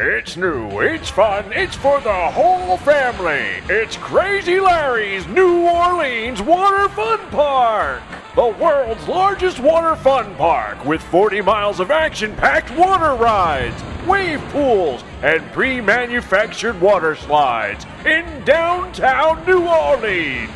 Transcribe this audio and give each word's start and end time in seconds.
It's 0.00 0.36
new, 0.36 0.78
it's 0.78 1.10
fun, 1.10 1.52
it's 1.52 1.74
for 1.74 2.00
the 2.00 2.30
whole 2.30 2.76
family. 2.76 3.60
It's 3.68 3.96
Crazy 3.96 4.60
Larry's 4.60 5.26
New 5.26 5.66
Orleans 5.66 6.40
Water 6.40 6.88
Fun 6.90 7.18
Park. 7.30 8.00
The 8.36 8.46
world's 8.46 9.08
largest 9.08 9.58
water 9.58 9.96
fun 9.96 10.36
park 10.36 10.84
with 10.84 11.02
40 11.02 11.40
miles 11.40 11.80
of 11.80 11.90
action 11.90 12.32
packed 12.36 12.70
water 12.78 13.20
rides, 13.20 13.82
wave 14.06 14.40
pools, 14.50 15.02
and 15.24 15.42
pre 15.50 15.80
manufactured 15.80 16.80
water 16.80 17.16
slides 17.16 17.84
in 18.06 18.44
downtown 18.44 19.44
New 19.46 19.66
Orleans. 19.66 20.48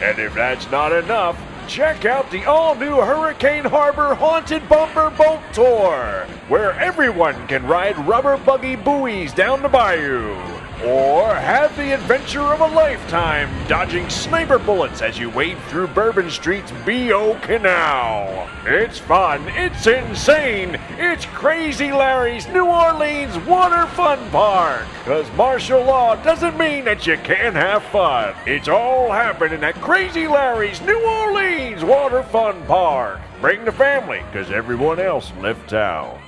And 0.00 0.18
if 0.18 0.32
that's 0.32 0.70
not 0.70 0.92
enough, 0.92 1.38
check 1.68 2.06
out 2.06 2.30
the 2.30 2.46
all 2.46 2.74
new 2.74 2.96
Hurricane 2.96 3.64
Harbor 3.64 4.14
Haunted 4.14 4.66
Bumper 4.70 5.10
Boat 5.10 5.40
Tour, 5.52 6.26
where 6.48 6.72
everyone 6.80 7.46
can 7.46 7.66
ride 7.66 7.98
rubber 8.08 8.38
buggy 8.38 8.74
buoys 8.74 9.34
down 9.34 9.60
the 9.60 9.68
bayou. 9.68 10.57
Or 10.84 11.34
have 11.34 11.76
the 11.76 11.92
adventure 11.92 12.54
of 12.54 12.60
a 12.60 12.66
lifetime 12.68 13.50
dodging 13.66 14.08
sniper 14.08 14.60
bullets 14.60 15.02
as 15.02 15.18
you 15.18 15.28
wade 15.28 15.58
through 15.64 15.88
Bourbon 15.88 16.30
Street's 16.30 16.70
B.O. 16.86 17.34
Canal. 17.40 18.48
It's 18.64 18.96
fun, 18.96 19.42
it's 19.48 19.88
insane, 19.88 20.78
it's 20.96 21.26
Crazy 21.26 21.90
Larry's 21.90 22.46
New 22.46 22.66
Orleans 22.66 23.36
Water 23.38 23.86
Fun 23.86 24.30
Park. 24.30 24.86
Because 25.02 25.26
martial 25.32 25.82
law 25.82 26.14
doesn't 26.14 26.56
mean 26.56 26.84
that 26.84 27.08
you 27.08 27.16
can't 27.18 27.56
have 27.56 27.82
fun. 27.84 28.36
It's 28.46 28.68
all 28.68 29.10
happening 29.10 29.64
at 29.64 29.74
Crazy 29.76 30.28
Larry's 30.28 30.80
New 30.82 31.00
Orleans 31.04 31.82
Water 31.84 32.22
Fun 32.22 32.64
Park. 32.66 33.20
Bring 33.40 33.64
the 33.64 33.72
family, 33.72 34.22
because 34.30 34.52
everyone 34.52 35.00
else 35.00 35.32
left 35.40 35.70
town. 35.70 36.20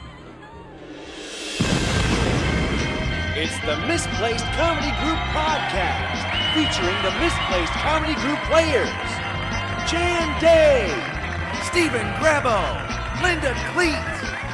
It's 3.43 3.59
the 3.61 3.79
Misplaced 3.87 4.45
Comedy 4.53 4.93
Group 5.01 5.17
podcast 5.33 6.29
featuring 6.53 6.95
the 7.01 7.11
Misplaced 7.19 7.73
Comedy 7.73 8.13
Group 8.17 8.39
players 8.41 8.91
Jan 9.89 10.39
Day, 10.43 10.91
Stephen 11.63 12.07
Grabo, 12.21 12.61
Linda 13.23 13.55
Cleet, 13.73 13.97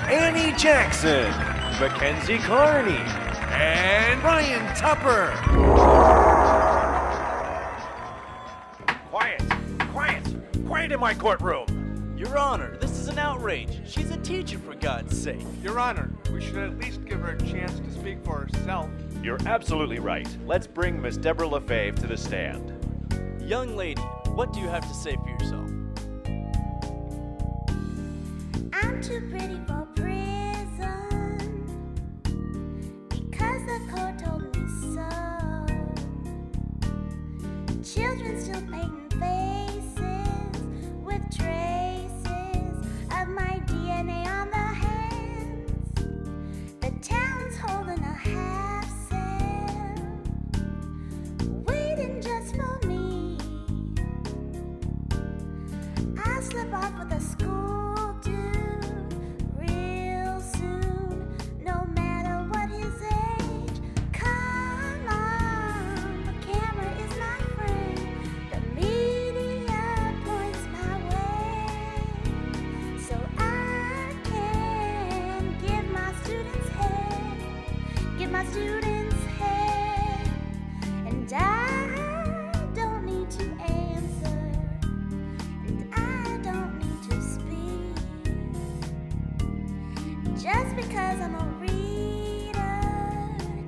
Annie 0.09 0.57
Jackson, 0.57 1.29
Mackenzie 1.81 2.39
Carney, 2.39 3.03
and 3.51 4.23
Ryan 4.23 4.65
Tupper. 4.77 5.33
Quiet! 9.11 9.43
Quiet! 9.91 10.37
Quiet 10.65 10.93
in 10.93 11.01
my 11.01 11.13
courtroom! 11.13 12.15
Your 12.17 12.39
Honor, 12.39 12.77
this 12.77 12.96
is 13.07 13.13
an 13.13 13.19
outrage. 13.21 13.81
She's 13.87 14.11
a 14.11 14.17
teacher, 14.17 14.59
for 14.59 14.75
God's 14.75 15.17
sake. 15.17 15.47
Your 15.63 15.79
Honor, 15.79 16.11
we 16.33 16.41
should 16.41 16.57
at 16.57 16.77
least 16.79 17.05
give 17.05 17.21
her 17.21 17.33
a 17.33 17.39
chance 17.39 17.79
to 17.79 17.91
speak 17.93 18.25
for 18.25 18.47
herself. 18.47 18.91
You're 19.23 19.39
absolutely 19.47 20.01
right. 20.01 20.29
Let's 20.45 20.67
bring 20.67 21.01
Miss 21.01 21.17
Deborah 21.17 21.47
LaFave 21.47 22.01
to 22.01 22.09
the 22.09 22.17
stand. 22.17 22.73
Young 23.41 23.77
lady, 23.77 24.03
what 24.35 24.53
do 24.53 24.61
you 24.61 24.69
have 24.69 24.87
to 24.89 24.95
say 24.95 25.15
for 25.15 25.29
yourself? 25.29 25.71
I'm 28.73 29.01
too 29.01 29.21
pretty 29.31 29.61
for 29.67 29.87
prison 29.95 31.63
because 33.09 33.63
the 33.67 33.79
court 33.95 34.19
told 34.19 34.43
me 34.57 34.67
so. 34.95 35.09
Children 37.95 38.41
still 38.41 38.63
painting 38.63 39.11
faces 39.21 39.76
slip 56.57 56.73
off 56.73 56.99
with 56.99 57.13
a 57.13 57.21
school 57.21 57.76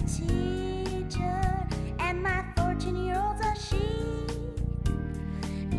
teacher, 0.09 1.67
and 1.99 2.23
my 2.23 2.43
14 2.57 2.97
year 2.97 3.21
old's 3.21 3.41
a 3.45 3.55
she. 3.61 3.77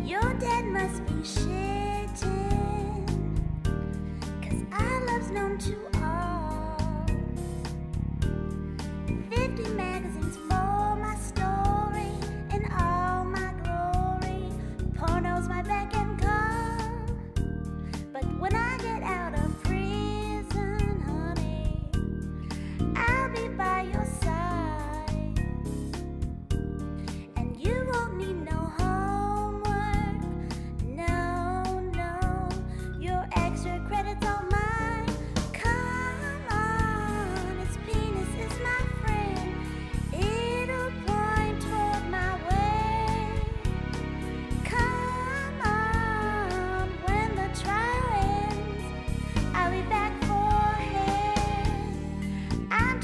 Your 0.04 0.32
dad 0.34 0.64
must 0.66 1.04
be 1.06 1.14
shitting, 1.14 1.69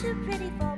too 0.06 0.14
pretty 0.24 0.52
for 0.56 0.75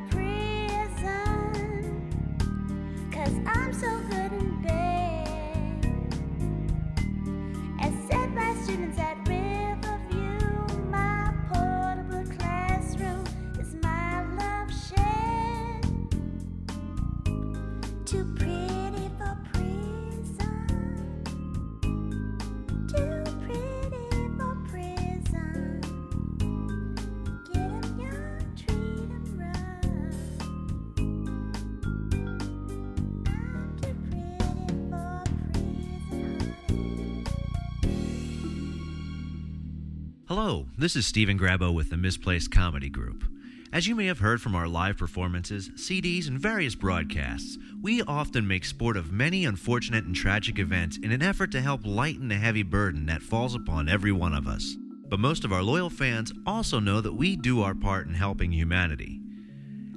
this 40.78 40.94
is 40.94 41.08
Stephen 41.08 41.36
Grabo 41.36 41.74
with 41.74 41.90
the 41.90 41.96
Misplaced 41.96 42.52
Comedy 42.52 42.88
Group. 42.88 43.24
As 43.72 43.88
you 43.88 43.96
may 43.96 44.06
have 44.06 44.20
heard 44.20 44.40
from 44.40 44.54
our 44.54 44.68
live 44.68 44.96
performances, 44.96 45.70
CDs, 45.70 46.28
and 46.28 46.38
various 46.38 46.76
broadcasts, 46.76 47.58
we 47.82 48.00
often 48.02 48.46
make 48.46 48.64
sport 48.64 48.96
of 48.96 49.10
many 49.10 49.44
unfortunate 49.44 50.04
and 50.04 50.14
tragic 50.14 50.60
events 50.60 50.96
in 50.98 51.10
an 51.10 51.20
effort 51.20 51.50
to 51.50 51.60
help 51.60 51.84
lighten 51.84 52.28
the 52.28 52.36
heavy 52.36 52.62
burden 52.62 53.06
that 53.06 53.22
falls 53.22 53.56
upon 53.56 53.88
every 53.88 54.12
one 54.12 54.32
of 54.32 54.46
us. 54.46 54.76
But 55.08 55.18
most 55.18 55.44
of 55.44 55.52
our 55.52 55.64
loyal 55.64 55.90
fans 55.90 56.32
also 56.46 56.78
know 56.78 57.00
that 57.00 57.14
we 57.14 57.34
do 57.34 57.60
our 57.60 57.74
part 57.74 58.06
in 58.06 58.14
helping 58.14 58.52
humanity. 58.52 59.20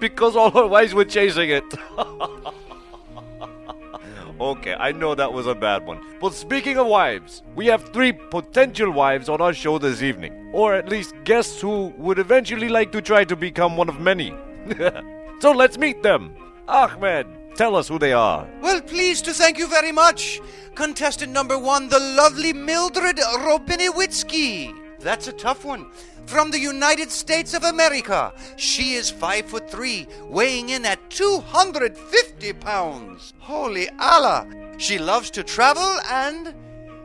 Because 0.00 0.34
all 0.34 0.50
her 0.50 0.66
wives 0.66 0.92
were 0.92 1.04
chasing 1.04 1.50
it. 1.50 1.62
okay, 4.40 4.74
I 4.74 4.90
know 4.90 5.14
that 5.14 5.32
was 5.32 5.46
a 5.46 5.54
bad 5.54 5.86
one. 5.86 6.00
But 6.20 6.34
speaking 6.34 6.78
of 6.78 6.88
wives, 6.88 7.44
we 7.54 7.66
have 7.66 7.92
three 7.92 8.12
potential 8.12 8.90
wives 8.90 9.28
on 9.28 9.40
our 9.40 9.52
show 9.52 9.78
this 9.78 10.02
evening. 10.02 10.50
Or 10.52 10.74
at 10.74 10.88
least 10.88 11.14
guests 11.22 11.60
who 11.60 11.94
would 11.96 12.18
eventually 12.18 12.68
like 12.68 12.90
to 12.90 13.00
try 13.00 13.22
to 13.24 13.36
become 13.36 13.76
one 13.76 13.88
of 13.88 14.00
many. 14.00 14.34
so 15.40 15.52
let's 15.52 15.78
meet 15.78 16.02
them. 16.02 16.34
Ahmed, 16.66 17.28
tell 17.54 17.76
us 17.76 17.86
who 17.86 18.00
they 18.00 18.12
are. 18.12 18.48
Well, 18.60 18.82
pleased 18.82 19.26
to 19.26 19.32
thank 19.32 19.58
you 19.58 19.68
very 19.68 19.92
much. 19.92 20.40
Contestant 20.74 21.32
number 21.32 21.56
one, 21.56 21.88
the 21.88 22.00
lovely 22.00 22.52
Mildred 22.52 23.18
Robiniewicki. 23.18 24.79
That's 25.00 25.28
a 25.28 25.32
tough 25.32 25.64
one. 25.64 25.86
From 26.26 26.50
the 26.50 26.58
United 26.58 27.10
States 27.10 27.54
of 27.54 27.64
America, 27.64 28.32
she 28.56 28.94
is 28.94 29.10
five 29.10 29.46
foot 29.46 29.70
three, 29.70 30.06
weighing 30.28 30.68
in 30.68 30.84
at 30.84 31.10
250 31.10 32.52
pounds. 32.54 33.32
Holy 33.38 33.88
Allah! 33.98 34.46
She 34.76 34.98
loves 34.98 35.30
to 35.32 35.42
travel 35.42 35.98
and 36.08 36.54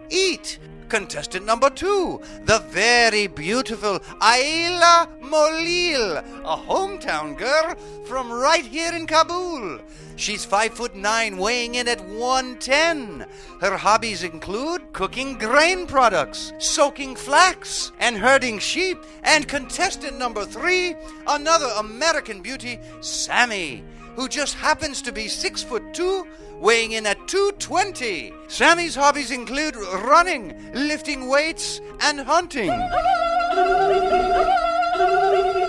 eat. 0.09 0.59
Contestant 0.89 1.45
number 1.45 1.69
two, 1.69 2.21
the 2.43 2.59
very 2.69 3.27
beautiful 3.27 3.99
Aila 4.21 5.09
Molil, 5.21 6.17
a 6.17 6.57
hometown 6.57 7.37
girl 7.37 7.75
from 8.05 8.31
right 8.31 8.65
here 8.65 8.93
in 8.93 9.07
Kabul. 9.07 9.79
She's 10.15 10.45
five 10.45 10.73
foot 10.73 10.95
nine, 10.95 11.37
weighing 11.37 11.75
in 11.75 11.87
at 11.87 11.99
110. 12.07 13.25
Her 13.59 13.75
hobbies 13.75 14.23
include 14.23 14.93
cooking 14.93 15.37
grain 15.37 15.87
products, 15.87 16.53
soaking 16.59 17.15
flax, 17.15 17.91
and 17.99 18.15
herding 18.17 18.59
sheep. 18.59 18.97
And 19.23 19.47
contestant 19.47 20.17
number 20.17 20.45
three, 20.45 20.95
another 21.27 21.69
American 21.79 22.41
beauty, 22.41 22.79
Sammy, 23.01 23.83
who 24.15 24.29
just 24.29 24.53
happens 24.53 25.01
to 25.01 25.11
be 25.11 25.27
six 25.27 25.63
foot 25.63 25.83
two, 25.93 26.25
weighing 26.59 26.93
in 26.93 27.05
at 27.05 27.27
220. 27.27 28.33
Sammy's 28.47 28.95
hobbies 28.95 29.31
include 29.31 29.75
running, 29.75 30.55
lifting 30.73 31.27
weights, 31.27 31.81
and 32.01 32.19
hunting. 32.19 32.71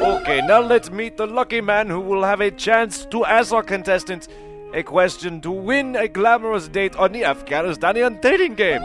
Okay, 0.02 0.40
now 0.46 0.60
let's 0.60 0.90
meet 0.90 1.16
the 1.16 1.26
lucky 1.26 1.60
man 1.60 1.88
who 1.88 2.00
will 2.00 2.24
have 2.24 2.40
a 2.40 2.50
chance 2.50 3.04
to 3.06 3.24
ask 3.24 3.52
our 3.52 3.62
contestants 3.62 4.28
a 4.72 4.82
question 4.82 5.40
to 5.40 5.50
win 5.50 5.96
a 5.96 6.08
glamorous 6.08 6.68
date 6.68 6.94
on 6.96 7.12
the 7.12 7.22
Afghanistanian 7.22 8.20
dating 8.20 8.54
game. 8.54 8.82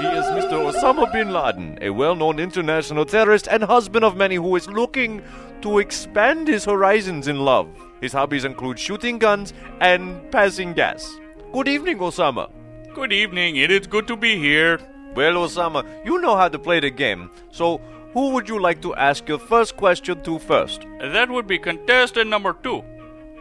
He 0.00 0.06
is 0.06 0.24
Mr. 0.26 0.70
Osama 0.70 1.12
bin 1.12 1.32
Laden, 1.32 1.78
a 1.82 1.90
well 1.90 2.14
known 2.14 2.38
international 2.38 3.04
terrorist 3.04 3.48
and 3.48 3.64
husband 3.64 4.04
of 4.04 4.16
many 4.16 4.36
who 4.36 4.54
is 4.56 4.68
looking 4.68 5.22
to 5.62 5.78
expand 5.78 6.46
his 6.46 6.64
horizons 6.64 7.26
in 7.28 7.40
love. 7.40 7.68
His 8.00 8.12
hobbies 8.12 8.44
include 8.44 8.78
shooting 8.78 9.18
guns 9.18 9.52
and 9.80 10.30
passing 10.30 10.72
gas. 10.72 11.18
Good 11.52 11.68
evening, 11.68 11.98
Osama. 11.98 12.50
Good 12.94 13.12
evening. 13.12 13.56
It 13.56 13.70
is 13.70 13.86
good 13.86 14.06
to 14.08 14.16
be 14.16 14.36
here. 14.38 14.78
Well, 15.14 15.34
Osama, 15.34 15.84
you 16.04 16.20
know 16.20 16.36
how 16.36 16.48
to 16.48 16.58
play 16.58 16.80
the 16.80 16.90
game, 16.90 17.30
so 17.50 17.80
who 18.12 18.30
would 18.30 18.48
you 18.48 18.60
like 18.60 18.80
to 18.82 18.94
ask 18.94 19.28
your 19.28 19.38
first 19.38 19.76
question 19.76 20.22
to 20.22 20.38
first? 20.38 20.86
That 21.00 21.30
would 21.30 21.46
be 21.46 21.58
contestant 21.58 22.30
number 22.30 22.52
two. 22.52 22.84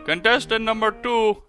Contestant 0.06 0.66
number 0.66 0.92
two. 0.92 1.44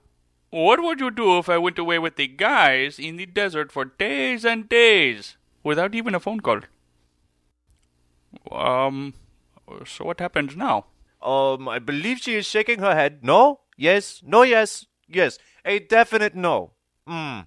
What 0.50 0.82
would 0.82 1.00
you 1.00 1.10
do 1.10 1.38
if 1.38 1.48
I 1.48 1.58
went 1.58 1.78
away 1.78 1.98
with 1.98 2.16
the 2.16 2.26
guys 2.26 2.98
in 2.98 3.16
the 3.16 3.26
desert 3.26 3.70
for 3.70 3.84
days 3.84 4.44
and 4.44 4.68
days 4.68 5.36
without 5.62 5.94
even 5.94 6.14
a 6.14 6.20
phone 6.20 6.40
call? 6.40 6.60
Um, 8.50 9.14
so 9.86 10.04
what 10.04 10.20
happens 10.20 10.56
now? 10.56 10.86
Um, 11.22 11.68
I 11.68 11.78
believe 11.78 12.18
she 12.18 12.36
is 12.36 12.46
shaking 12.46 12.78
her 12.80 12.94
head. 12.94 13.24
No? 13.24 13.60
Yes? 13.76 14.22
No, 14.24 14.42
yes? 14.42 14.86
Yes. 15.08 15.38
A 15.64 15.78
definite 15.78 16.34
no. 16.34 16.72
Hmm. 17.06 17.40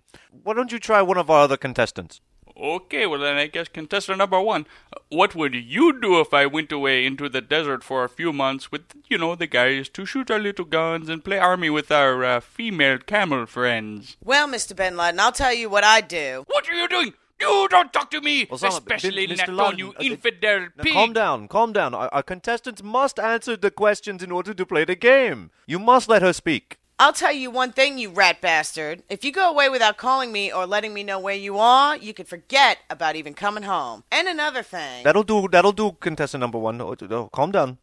Why 0.43 0.53
don't 0.53 0.71
you 0.71 0.79
try 0.79 1.01
one 1.01 1.17
of 1.17 1.29
our 1.29 1.41
other 1.41 1.57
contestants? 1.57 2.21
Okay, 2.57 3.07
well 3.07 3.21
then 3.21 3.37
I 3.37 3.47
guess 3.47 3.67
contestant 3.69 4.17
number 4.17 4.39
one. 4.39 4.65
What 5.09 5.35
would 5.35 5.55
you 5.55 5.99
do 5.99 6.19
if 6.19 6.33
I 6.33 6.45
went 6.45 6.71
away 6.71 7.05
into 7.05 7.29
the 7.29 7.41
desert 7.41 7.83
for 7.83 8.03
a 8.03 8.09
few 8.09 8.33
months 8.33 8.71
with, 8.71 8.81
you 9.09 9.17
know, 9.17 9.35
the 9.35 9.47
guys 9.47 9.89
to 9.89 10.05
shoot 10.05 10.29
our 10.29 10.39
little 10.39 10.65
guns 10.65 11.09
and 11.09 11.23
play 11.23 11.39
army 11.39 11.69
with 11.69 11.91
our 11.91 12.23
uh, 12.23 12.39
female 12.39 12.97
camel 12.99 13.45
friends? 13.45 14.17
Well, 14.23 14.47
Mr. 14.47 14.75
Bin 14.75 14.97
Laden, 14.97 15.19
I'll 15.19 15.31
tell 15.31 15.53
you 15.53 15.69
what 15.69 15.83
I'd 15.83 16.07
do. 16.07 16.43
What 16.47 16.69
are 16.69 16.73
you 16.73 16.87
doing? 16.87 17.13
You 17.41 17.67
don't 17.69 17.91
talk 17.91 18.11
to 18.11 18.21
me, 18.21 18.45
Osama, 18.45 18.67
especially 18.69 19.27
bin- 19.27 19.37
not 19.37 19.47
Mr. 19.47 19.49
on 19.51 19.57
Laden, 19.57 19.79
you 19.79 19.89
uh, 19.89 20.01
infidel 20.01 20.59
Now, 20.77 20.83
pig. 20.83 20.93
calm 20.93 21.13
down, 21.13 21.47
calm 21.47 21.73
down. 21.73 21.93
Our, 21.95 22.07
our 22.13 22.23
contestants 22.23 22.83
must 22.83 23.19
answer 23.19 23.57
the 23.57 23.71
questions 23.71 24.21
in 24.23 24.31
order 24.31 24.53
to 24.53 24.65
play 24.65 24.85
the 24.85 24.95
game. 24.95 25.49
You 25.65 25.79
must 25.79 26.07
let 26.07 26.21
her 26.21 26.33
speak. 26.33 26.77
I'll 26.99 27.13
tell 27.13 27.31
you 27.33 27.49
one 27.49 27.71
thing, 27.71 27.97
you 27.97 28.11
rat 28.11 28.41
bastard. 28.41 29.01
If 29.09 29.25
you 29.25 29.31
go 29.31 29.49
away 29.49 29.69
without 29.69 29.97
calling 29.97 30.31
me 30.31 30.53
or 30.53 30.67
letting 30.67 30.93
me 30.93 31.03
know 31.03 31.17
where 31.19 31.35
you 31.35 31.57
are, 31.57 31.97
you 31.97 32.13
can 32.13 32.27
forget 32.27 32.77
about 32.91 33.15
even 33.15 33.33
coming 33.33 33.63
home. 33.63 34.03
And 34.11 34.27
another 34.27 34.61
thing. 34.61 35.03
That'll 35.03 35.23
do. 35.23 35.47
That'll 35.47 35.71
do. 35.71 35.93
Contestant 35.99 36.41
number 36.41 36.59
one. 36.59 36.79
Oh, 36.79 36.95
oh, 37.09 37.27
calm 37.33 37.51
down. 37.51 37.79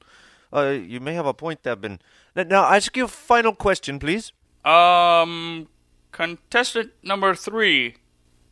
Uh, 0.53 0.69
you 0.69 1.01
may 1.01 1.15
have 1.15 1.27
a 1.27 1.35
point 1.35 1.65
there, 1.65 1.75
Ben. 1.75 1.99
Now, 2.37 2.45
now, 2.45 2.65
ask 2.73 2.97
your 2.97 3.09
final 3.09 3.57
question, 3.57 3.99
please. 3.99 4.31
Um, 4.65 5.67
contestant 6.13 6.93
number 7.03 7.35
three. 7.35 7.97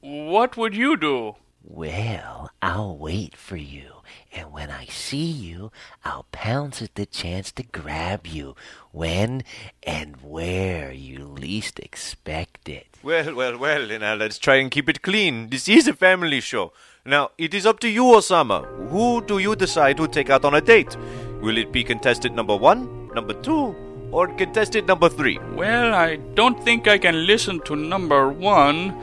What 0.00 0.56
would 0.56 0.74
you 0.76 0.96
do? 0.96 1.36
Well, 1.68 2.50
I'll 2.62 2.96
wait 2.96 3.36
for 3.36 3.56
you, 3.56 4.02
and 4.32 4.52
when 4.52 4.70
I 4.70 4.84
see 4.86 5.26
you, 5.26 5.72
I'll 6.04 6.26
pounce 6.30 6.80
at 6.80 6.94
the 6.94 7.06
chance 7.06 7.50
to 7.52 7.64
grab 7.64 8.24
you 8.24 8.54
when 8.92 9.42
and 9.82 10.16
where 10.22 10.92
you 10.92 11.24
least 11.24 11.80
expect 11.80 12.68
it. 12.68 12.86
Well, 13.02 13.34
well, 13.34 13.58
well. 13.58 13.98
Now 13.98 14.14
let's 14.14 14.38
try 14.38 14.56
and 14.56 14.70
keep 14.70 14.88
it 14.88 15.02
clean. 15.02 15.48
This 15.48 15.68
is 15.68 15.88
a 15.88 15.92
family 15.92 16.40
show. 16.40 16.72
Now 17.04 17.30
it 17.36 17.52
is 17.52 17.66
up 17.66 17.80
to 17.80 17.88
you, 17.88 18.04
Osama. 18.04 18.64
Who 18.90 19.22
do 19.22 19.38
you 19.38 19.56
decide 19.56 19.96
to 19.96 20.06
take 20.06 20.30
out 20.30 20.44
on 20.44 20.54
a 20.54 20.60
date? 20.60 20.96
Will 21.40 21.58
it 21.58 21.72
be 21.72 21.82
contestant 21.82 22.36
number 22.36 22.56
one, 22.56 23.08
number 23.12 23.34
two, 23.34 23.74
or 24.12 24.28
contestant 24.28 24.86
number 24.86 25.08
three? 25.08 25.38
Well, 25.54 25.94
I 25.94 26.16
don't 26.34 26.62
think 26.64 26.86
I 26.86 26.96
can 26.96 27.26
listen 27.26 27.60
to 27.62 27.74
number 27.74 28.28
one. 28.28 28.94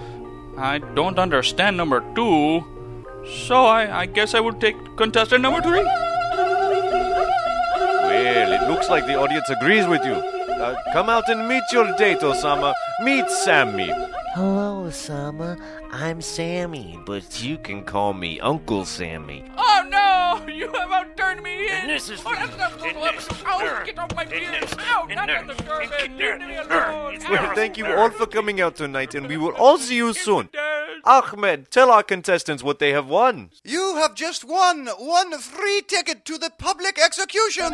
I 0.57 0.77
don't 0.79 1.17
understand 1.17 1.77
number 1.77 2.03
two. 2.15 2.63
So 3.47 3.65
I, 3.65 4.01
I 4.01 4.05
guess 4.05 4.33
I 4.33 4.39
will 4.39 4.53
take 4.53 4.75
contestant 4.97 5.41
number 5.41 5.61
three. 5.61 5.83
Well, 8.03 8.51
it 8.51 8.69
looks 8.69 8.89
like 8.89 9.05
the 9.05 9.15
audience 9.15 9.49
agrees 9.49 9.87
with 9.87 10.03
you. 10.05 10.13
Uh, 10.13 10.75
come 10.93 11.09
out 11.09 11.27
and 11.29 11.47
meet 11.47 11.63
your 11.71 11.95
date, 11.97 12.19
Osama. 12.19 12.73
Meet 13.01 13.29
Sammy. 13.29 13.91
Hello, 14.33 14.85
Osama. 14.87 15.59
I'm 15.91 16.19
Sammy, 16.19 16.99
but 17.05 17.43
you 17.43 17.57
can 17.59 17.83
call 17.83 18.13
me 18.13 18.39
Uncle 18.39 18.83
Sammy. 18.83 19.43
Oh 19.55 19.85
no! 19.87 20.51
You 20.51 20.71
have 20.73 20.91
outdurned 20.91 21.43
me 21.43 21.69
in. 21.69 21.87
this 21.87 22.09
is- 22.09 22.19
oh, 22.25 22.33
that's 22.33 22.57
not 22.57 22.73
in 22.83 22.95
oh, 22.97 23.11
this- 23.11 23.27
oh, 23.45 23.81
get 23.85 23.99
off 23.99 24.15
my 24.15 24.25
penis. 24.25 24.73
Ow, 24.79 25.05
not 25.13 25.29
at 25.29 25.45
the 25.45 25.53
turban. 25.53 26.17
Leave 26.17 26.39
me 26.39 26.55
alone. 26.55 27.19
Well, 27.29 27.53
thank 27.53 27.77
you 27.77 27.85
all 27.85 28.09
for 28.09 28.25
coming 28.25 28.59
out 28.59 28.75
tonight, 28.75 29.13
and 29.13 29.27
we 29.27 29.37
will 29.37 29.51
all 29.55 29.77
see 29.77 29.95
you 29.97 30.13
soon. 30.13 30.49
Ahmed, 31.05 31.69
tell 31.69 31.91
our 31.91 32.01
contestants 32.01 32.63
what 32.63 32.79
they 32.79 32.91
have 32.91 33.07
won. 33.07 33.51
You 33.63 33.97
have 33.97 34.15
just 34.15 34.43
won 34.45 34.87
one 34.97 35.37
free 35.39 35.81
ticket 35.85 36.25
to 36.25 36.37
the 36.39 36.49
public 36.49 36.97
executions. 36.97 37.73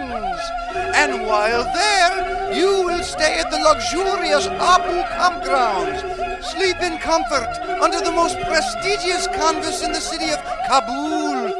And 0.75 1.25
while 1.25 1.63
there, 1.63 2.53
you 2.53 2.83
will 2.85 3.03
stay 3.03 3.39
at 3.39 3.49
the 3.49 3.59
luxurious 3.59 4.47
Abu 4.47 5.01
campgrounds. 5.15 6.28
Sleep 6.41 6.77
in 6.81 6.97
comfort 6.99 7.49
under 7.81 7.99
the 7.99 8.11
most 8.11 8.39
prestigious 8.41 9.27
canvas 9.27 9.83
in 9.83 9.91
the 9.91 9.99
city 9.99 10.31
of 10.31 10.39
Kabul. 10.67 11.51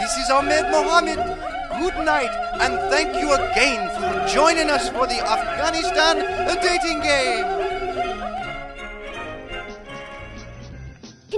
This 0.00 0.16
is 0.16 0.30
Ahmed 0.30 0.70
Mohammed. 0.70 1.18
Good 1.78 2.04
night, 2.04 2.30
and 2.60 2.78
thank 2.90 3.14
you 3.16 3.32
again 3.32 3.88
for 3.98 4.26
joining 4.32 4.70
us 4.70 4.88
for 4.88 5.06
the 5.06 5.20
Afghanistan 5.20 6.20
dating 6.62 7.00
game. 7.00 7.71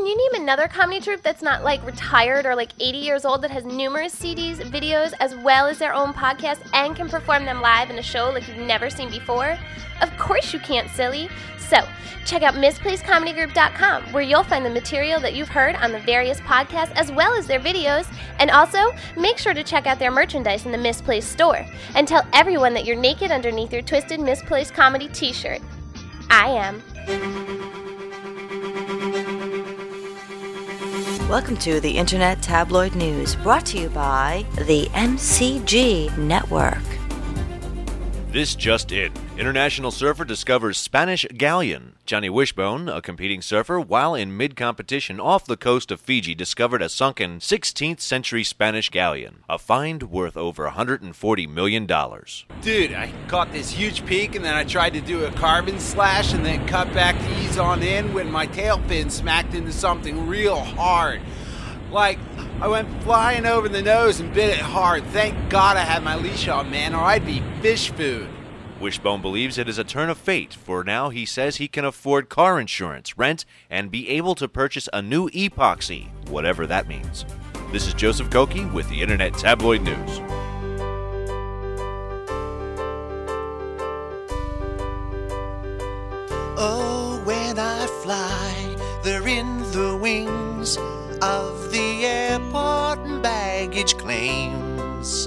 Can 0.04 0.10
you 0.10 0.32
name 0.32 0.42
another 0.42 0.68
comedy 0.68 1.00
troupe 1.00 1.22
that's 1.22 1.40
not 1.40 1.64
like 1.64 1.82
retired 1.86 2.44
or 2.44 2.54
like 2.54 2.72
80 2.78 2.98
years 2.98 3.24
old 3.24 3.40
that 3.40 3.50
has 3.50 3.64
numerous 3.64 4.14
CDs, 4.14 4.56
videos, 4.56 5.14
as 5.18 5.34
well 5.36 5.64
as 5.64 5.78
their 5.78 5.94
own 5.94 6.12
podcast 6.12 6.58
and 6.74 6.94
can 6.94 7.08
perform 7.08 7.46
them 7.46 7.62
live 7.62 7.88
in 7.88 7.98
a 7.98 8.02
show 8.02 8.28
like 8.28 8.46
you've 8.46 8.58
never 8.58 8.90
seen 8.90 9.08
before? 9.08 9.58
Of 10.02 10.14
course 10.18 10.52
you 10.52 10.58
can't, 10.58 10.90
silly. 10.90 11.30
So, 11.56 11.78
check 12.26 12.42
out 12.42 12.52
misplacedcomedygroup.com 12.52 14.12
where 14.12 14.22
you'll 14.22 14.44
find 14.44 14.66
the 14.66 14.68
material 14.68 15.20
that 15.20 15.32
you've 15.32 15.48
heard 15.48 15.74
on 15.76 15.90
the 15.90 16.00
various 16.00 16.38
podcasts 16.40 16.92
as 16.96 17.10
well 17.10 17.32
as 17.32 17.46
their 17.46 17.60
videos. 17.60 18.06
And 18.40 18.50
also, 18.50 18.92
make 19.16 19.38
sure 19.38 19.54
to 19.54 19.64
check 19.64 19.86
out 19.86 19.98
their 19.98 20.10
merchandise 20.10 20.66
in 20.66 20.72
the 20.72 20.76
Misplaced 20.76 21.32
store 21.32 21.64
and 21.94 22.06
tell 22.06 22.26
everyone 22.34 22.74
that 22.74 22.84
you're 22.84 22.94
naked 22.94 23.30
underneath 23.30 23.72
your 23.72 23.80
twisted 23.80 24.20
Misplaced 24.20 24.74
Comedy 24.74 25.08
t 25.08 25.32
shirt. 25.32 25.62
I 26.28 26.48
am. 26.50 27.63
Welcome 31.28 31.56
to 31.56 31.80
the 31.80 31.96
Internet 31.96 32.42
Tabloid 32.42 32.94
News, 32.94 33.34
brought 33.36 33.64
to 33.66 33.78
you 33.78 33.88
by 33.88 34.44
the 34.66 34.84
MCG 34.92 36.14
Network. 36.18 36.82
This 38.30 38.54
just 38.54 38.92
in. 38.92 39.10
International 39.38 39.90
surfer 39.90 40.26
discovers 40.26 40.76
Spanish 40.76 41.24
galleon. 41.34 41.93
Johnny 42.06 42.28
Wishbone, 42.28 42.86
a 42.90 43.00
competing 43.00 43.40
surfer, 43.40 43.80
while 43.80 44.14
in 44.14 44.36
mid 44.36 44.56
competition 44.56 45.18
off 45.18 45.46
the 45.46 45.56
coast 45.56 45.90
of 45.90 46.02
Fiji, 46.02 46.34
discovered 46.34 46.82
a 46.82 46.90
sunken 46.90 47.38
16th 47.38 48.00
century 48.00 48.44
Spanish 48.44 48.90
galleon, 48.90 49.42
a 49.48 49.58
find 49.58 50.02
worth 50.02 50.36
over 50.36 50.68
$140 50.68 51.48
million. 51.48 51.86
Dude, 51.86 52.92
I 52.92 53.10
caught 53.26 53.52
this 53.52 53.70
huge 53.70 54.04
peak 54.04 54.34
and 54.34 54.44
then 54.44 54.54
I 54.54 54.64
tried 54.64 54.92
to 54.92 55.00
do 55.00 55.24
a 55.24 55.32
carbon 55.32 55.80
slash 55.80 56.34
and 56.34 56.44
then 56.44 56.66
cut 56.66 56.92
back 56.92 57.18
to 57.18 57.40
ease 57.40 57.56
on 57.56 57.82
in 57.82 58.12
when 58.12 58.30
my 58.30 58.44
tail 58.48 58.78
fin 58.82 59.08
smacked 59.08 59.54
into 59.54 59.72
something 59.72 60.26
real 60.26 60.60
hard. 60.60 61.22
Like, 61.90 62.18
I 62.60 62.68
went 62.68 63.02
flying 63.02 63.46
over 63.46 63.66
the 63.66 63.80
nose 63.80 64.20
and 64.20 64.34
bit 64.34 64.50
it 64.50 64.60
hard. 64.60 65.04
Thank 65.06 65.48
God 65.48 65.78
I 65.78 65.84
had 65.84 66.02
my 66.02 66.16
leash 66.16 66.48
on, 66.48 66.70
man, 66.70 66.94
or 66.94 67.02
I'd 67.02 67.24
be 67.24 67.42
fish 67.62 67.90
food. 67.90 68.28
Wishbone 68.84 69.22
believes 69.22 69.56
it 69.56 69.66
is 69.66 69.78
a 69.78 69.82
turn 69.82 70.10
of 70.10 70.18
fate, 70.18 70.52
for 70.52 70.84
now 70.84 71.08
he 71.08 71.24
says 71.24 71.56
he 71.56 71.68
can 71.68 71.86
afford 71.86 72.28
car 72.28 72.60
insurance, 72.60 73.16
rent, 73.16 73.46
and 73.70 73.90
be 73.90 74.10
able 74.10 74.34
to 74.34 74.46
purchase 74.46 74.90
a 74.92 75.00
new 75.00 75.30
epoxy, 75.30 76.08
whatever 76.28 76.66
that 76.66 76.86
means. 76.86 77.24
This 77.72 77.86
is 77.86 77.94
Joseph 77.94 78.28
Koki 78.28 78.66
with 78.66 78.86
the 78.90 79.00
Internet 79.00 79.38
Tabloid 79.38 79.80
News. 79.80 80.20
Oh, 86.58 87.22
when 87.24 87.58
I 87.58 87.86
fly, 88.02 88.76
they're 89.02 89.26
in 89.26 89.60
the 89.72 89.96
wings 89.96 90.76
of 91.22 91.72
the 91.72 92.04
airport 92.04 92.98
and 92.98 93.22
baggage 93.22 93.96
claims. 93.96 95.26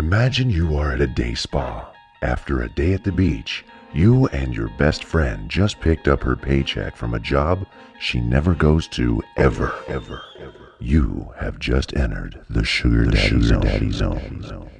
Imagine 0.00 0.48
you 0.48 0.78
are 0.78 0.92
at 0.92 1.02
a 1.02 1.06
day 1.06 1.34
spa. 1.34 1.92
After 2.22 2.62
a 2.62 2.70
day 2.70 2.94
at 2.94 3.04
the 3.04 3.12
beach, 3.12 3.66
you 3.92 4.28
and 4.28 4.56
your 4.56 4.70
best 4.78 5.04
friend 5.04 5.46
just 5.50 5.78
picked 5.78 6.08
up 6.08 6.22
her 6.22 6.36
paycheck 6.36 6.96
from 6.96 7.12
a 7.12 7.20
job 7.20 7.66
she 8.00 8.18
never 8.18 8.54
goes 8.54 8.88
to 8.88 9.22
ever, 9.36 9.74
ever, 9.88 10.22
ever. 10.38 10.72
You 10.78 11.34
have 11.36 11.58
just 11.58 11.94
entered 11.94 12.42
the 12.48 12.64
sugar 12.64 13.04
daddy, 13.04 13.18
sugar 13.18 13.42
zone. 13.42 13.60
daddy 13.60 13.92
zone. 13.92 14.70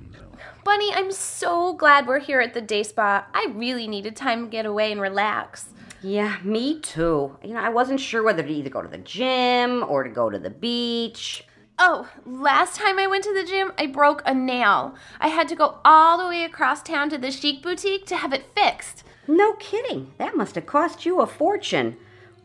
Bunny, 0.65 0.91
I'm 0.95 1.13
so 1.13 1.75
glad 1.75 2.07
we're 2.07 2.21
here 2.21 2.41
at 2.41 2.55
the 2.55 2.63
day 2.63 2.83
spa. 2.83 3.27
I 3.35 3.53
really 3.55 3.87
needed 3.87 4.17
time 4.17 4.47
to 4.47 4.51
get 4.51 4.65
away 4.65 4.91
and 4.91 5.03
relax. 5.03 5.69
Yeah, 6.01 6.39
me 6.43 6.81
too. 6.81 7.37
You 7.45 7.53
know, 7.53 7.61
I 7.61 7.69
wasn't 7.69 8.01
sure 8.01 8.23
whether 8.23 8.43
to 8.43 8.49
either 8.49 8.71
go 8.71 8.81
to 8.81 8.89
the 8.89 8.97
gym 8.97 9.85
or 9.87 10.03
to 10.03 10.09
go 10.09 10.31
to 10.31 10.39
the 10.39 10.49
beach. 10.49 11.45
Oh, 11.83 12.11
last 12.27 12.77
time 12.77 12.99
I 12.99 13.07
went 13.07 13.25
to 13.25 13.33
the 13.33 13.43
gym, 13.43 13.73
I 13.79 13.87
broke 13.87 14.21
a 14.27 14.35
nail. 14.35 14.95
I 15.19 15.29
had 15.29 15.49
to 15.49 15.57
go 15.57 15.79
all 15.83 16.19
the 16.19 16.29
way 16.29 16.45
across 16.45 16.83
town 16.83 17.09
to 17.09 17.17
the 17.17 17.31
chic 17.31 17.63
boutique 17.63 18.05
to 18.09 18.19
have 18.19 18.35
it 18.35 18.51
fixed. 18.55 19.03
No 19.27 19.55
kidding. 19.55 20.13
That 20.19 20.37
must 20.37 20.57
have 20.57 20.67
cost 20.67 21.07
you 21.07 21.23
a 21.23 21.27
fortune. 21.27 21.97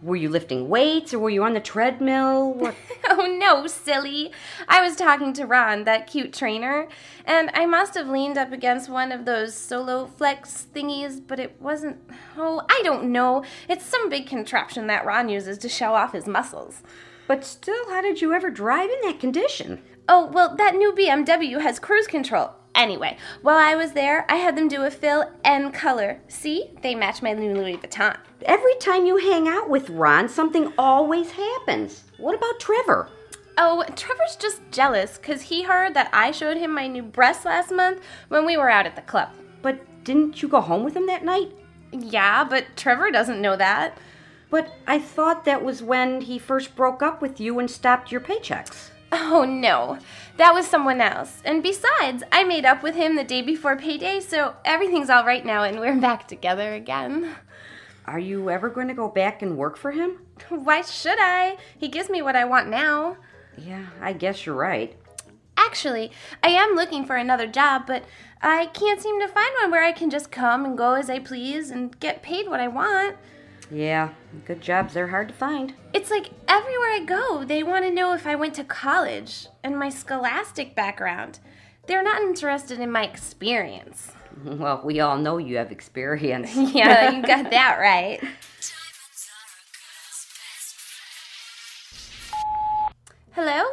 Were 0.01 0.15
you 0.15 0.29
lifting 0.29 0.69
weights 0.69 1.13
or 1.13 1.19
were 1.19 1.29
you 1.29 1.43
on 1.43 1.53
the 1.53 1.59
treadmill? 1.59 2.53
What? 2.53 2.75
oh 3.09 3.37
no, 3.37 3.67
silly. 3.67 4.31
I 4.69 4.81
was 4.81 4.95
talking 4.95 5.33
to 5.33 5.45
Ron, 5.45 5.83
that 5.83 6.07
cute 6.07 6.31
trainer, 6.31 6.87
and 7.25 7.51
I 7.53 7.65
must 7.65 7.95
have 7.95 8.07
leaned 8.07 8.37
up 8.37 8.53
against 8.53 8.89
one 8.89 9.11
of 9.11 9.25
those 9.25 9.53
Soloflex 9.53 10.67
thingies, 10.73 11.19
but 11.25 11.41
it 11.41 11.61
wasn't. 11.61 11.97
Oh, 12.37 12.61
I 12.69 12.81
don't 12.85 13.11
know. 13.11 13.43
It's 13.67 13.83
some 13.83 14.07
big 14.07 14.27
contraption 14.27 14.87
that 14.87 15.05
Ron 15.05 15.27
uses 15.27 15.57
to 15.57 15.67
show 15.67 15.93
off 15.93 16.13
his 16.13 16.25
muscles. 16.25 16.83
But 17.27 17.43
still, 17.43 17.89
how 17.89 18.01
did 18.01 18.21
you 18.21 18.33
ever 18.33 18.49
drive 18.49 18.89
in 18.89 19.01
that 19.03 19.19
condition? 19.19 19.81
Oh, 20.07 20.27
well, 20.27 20.55
that 20.55 20.75
new 20.75 20.93
BMW 20.93 21.61
has 21.61 21.79
cruise 21.79 22.07
control. 22.07 22.51
Anyway, 22.75 23.17
while 23.41 23.57
I 23.57 23.75
was 23.75 23.93
there, 23.93 24.29
I 24.29 24.35
had 24.35 24.57
them 24.57 24.67
do 24.67 24.83
a 24.83 24.91
fill 24.91 25.31
and 25.43 25.73
color. 25.73 26.19
See? 26.27 26.71
They 26.81 26.93
match 26.93 27.21
my 27.21 27.31
new 27.31 27.53
Louis 27.53 27.77
Vuitton. 27.77 28.17
Every 28.41 28.75
time 28.75 29.05
you 29.05 29.17
hang 29.17 29.47
out 29.47 29.69
with 29.69 29.89
Ron, 29.89 30.27
something 30.27 30.73
always 30.77 31.31
happens. 31.31 32.03
What 32.17 32.35
about 32.35 32.59
Trevor? 32.59 33.09
Oh, 33.57 33.83
Trevor's 33.95 34.35
just 34.35 34.61
jealous 34.71 35.17
because 35.17 35.43
he 35.43 35.63
heard 35.63 35.93
that 35.93 36.09
I 36.11 36.31
showed 36.31 36.57
him 36.57 36.73
my 36.73 36.87
new 36.87 37.01
breasts 37.01 37.45
last 37.45 37.71
month 37.71 38.01
when 38.27 38.45
we 38.45 38.57
were 38.57 38.69
out 38.69 38.85
at 38.85 38.97
the 38.97 39.01
club. 39.01 39.29
But 39.61 40.03
didn't 40.03 40.41
you 40.41 40.49
go 40.49 40.59
home 40.59 40.83
with 40.83 40.95
him 40.95 41.07
that 41.07 41.23
night? 41.23 41.53
Yeah, 41.93 42.43
but 42.43 42.65
Trevor 42.75 43.09
doesn't 43.09 43.41
know 43.41 43.55
that. 43.55 43.97
But 44.55 44.71
I 44.87 44.99
thought 44.99 45.43
that 45.43 45.65
was 45.65 45.83
when 45.83 46.21
he 46.21 46.39
first 46.39 46.77
broke 46.77 47.03
up 47.03 47.21
with 47.21 47.41
you 47.41 47.59
and 47.59 47.69
stopped 47.69 48.09
your 48.09 48.21
paychecks. 48.21 48.89
Oh 49.11 49.43
no, 49.43 49.99
that 50.37 50.53
was 50.53 50.65
someone 50.65 51.01
else. 51.01 51.41
And 51.43 51.61
besides, 51.61 52.23
I 52.31 52.45
made 52.45 52.63
up 52.63 52.81
with 52.81 52.95
him 52.95 53.17
the 53.17 53.25
day 53.25 53.41
before 53.41 53.75
payday, 53.75 54.21
so 54.21 54.55
everything's 54.63 55.09
all 55.09 55.25
right 55.25 55.45
now 55.45 55.63
and 55.63 55.81
we're 55.81 55.99
back 55.99 56.29
together 56.29 56.73
again. 56.73 57.35
Are 58.05 58.17
you 58.17 58.49
ever 58.49 58.69
going 58.69 58.87
to 58.87 58.93
go 58.93 59.09
back 59.09 59.41
and 59.41 59.57
work 59.57 59.75
for 59.75 59.91
him? 59.91 60.19
Why 60.47 60.83
should 60.83 61.19
I? 61.19 61.57
He 61.77 61.89
gives 61.89 62.09
me 62.09 62.21
what 62.21 62.37
I 62.37 62.45
want 62.45 62.69
now. 62.69 63.17
Yeah, 63.57 63.87
I 63.99 64.13
guess 64.13 64.45
you're 64.45 64.55
right. 64.55 64.97
Actually, 65.57 66.13
I 66.41 66.47
am 66.47 66.75
looking 66.75 67.05
for 67.05 67.17
another 67.17 67.47
job, 67.47 67.83
but 67.87 68.05
I 68.41 68.67
can't 68.67 69.01
seem 69.01 69.19
to 69.19 69.27
find 69.27 69.53
one 69.61 69.71
where 69.71 69.83
I 69.83 69.91
can 69.91 70.09
just 70.09 70.31
come 70.31 70.63
and 70.63 70.77
go 70.77 70.93
as 70.93 71.09
I 71.09 71.19
please 71.19 71.71
and 71.71 71.99
get 71.99 72.23
paid 72.23 72.47
what 72.47 72.61
I 72.61 72.69
want. 72.69 73.17
Yeah, 73.71 74.09
good 74.45 74.61
jobs, 74.61 74.93
they're 74.93 75.07
hard 75.07 75.29
to 75.29 75.33
find. 75.33 75.73
It's 75.93 76.11
like 76.11 76.29
everywhere 76.47 76.91
I 76.91 77.03
go, 77.05 77.43
they 77.43 77.63
want 77.63 77.83
to 77.85 77.91
know 77.91 78.13
if 78.13 78.27
I 78.27 78.35
went 78.35 78.53
to 78.55 78.63
college 78.63 79.47
and 79.63 79.77
my 79.77 79.89
scholastic 79.89 80.75
background. 80.75 81.39
They're 81.87 82.03
not 82.03 82.21
interested 82.21 82.79
in 82.79 82.91
my 82.91 83.03
experience. 83.03 84.11
Well, 84.43 84.81
we 84.83 84.99
all 84.99 85.17
know 85.17 85.37
you 85.37 85.55
have 85.55 85.71
experience. 85.71 86.53
yeah, 86.55 87.09
you 87.09 87.21
got 87.25 87.49
that 87.51 87.77
right. 87.79 88.19
Hello? 93.31 93.63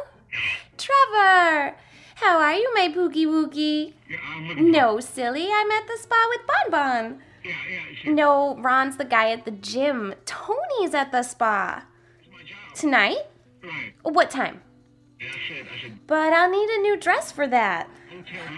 Trevor! 0.77 1.75
How 2.15 2.39
are 2.39 2.53
you, 2.53 2.71
my 2.73 2.87
pookie 2.95 3.25
wookie? 3.27 3.93
No, 4.57 5.01
silly, 5.01 5.49
I'm 5.51 5.71
at 5.71 5.85
the 5.85 5.97
spa 5.99 6.15
with 6.29 6.47
Bon. 7.43 8.15
No, 8.15 8.55
Ron's 8.57 8.97
the 8.97 9.05
guy 9.05 9.31
at 9.31 9.45
the 9.45 9.51
gym. 9.51 10.15
Tony's 10.25 10.93
at 10.93 11.11
the 11.11 11.23
spa. 11.23 11.85
Tonight? 12.75 13.17
What 14.03 14.29
time? 14.29 14.61
But 16.07 16.33
I'll 16.33 16.49
need 16.49 16.69
a 16.69 16.81
new 16.81 16.97
dress 16.97 17.31
for 17.31 17.47
that. 17.47 17.89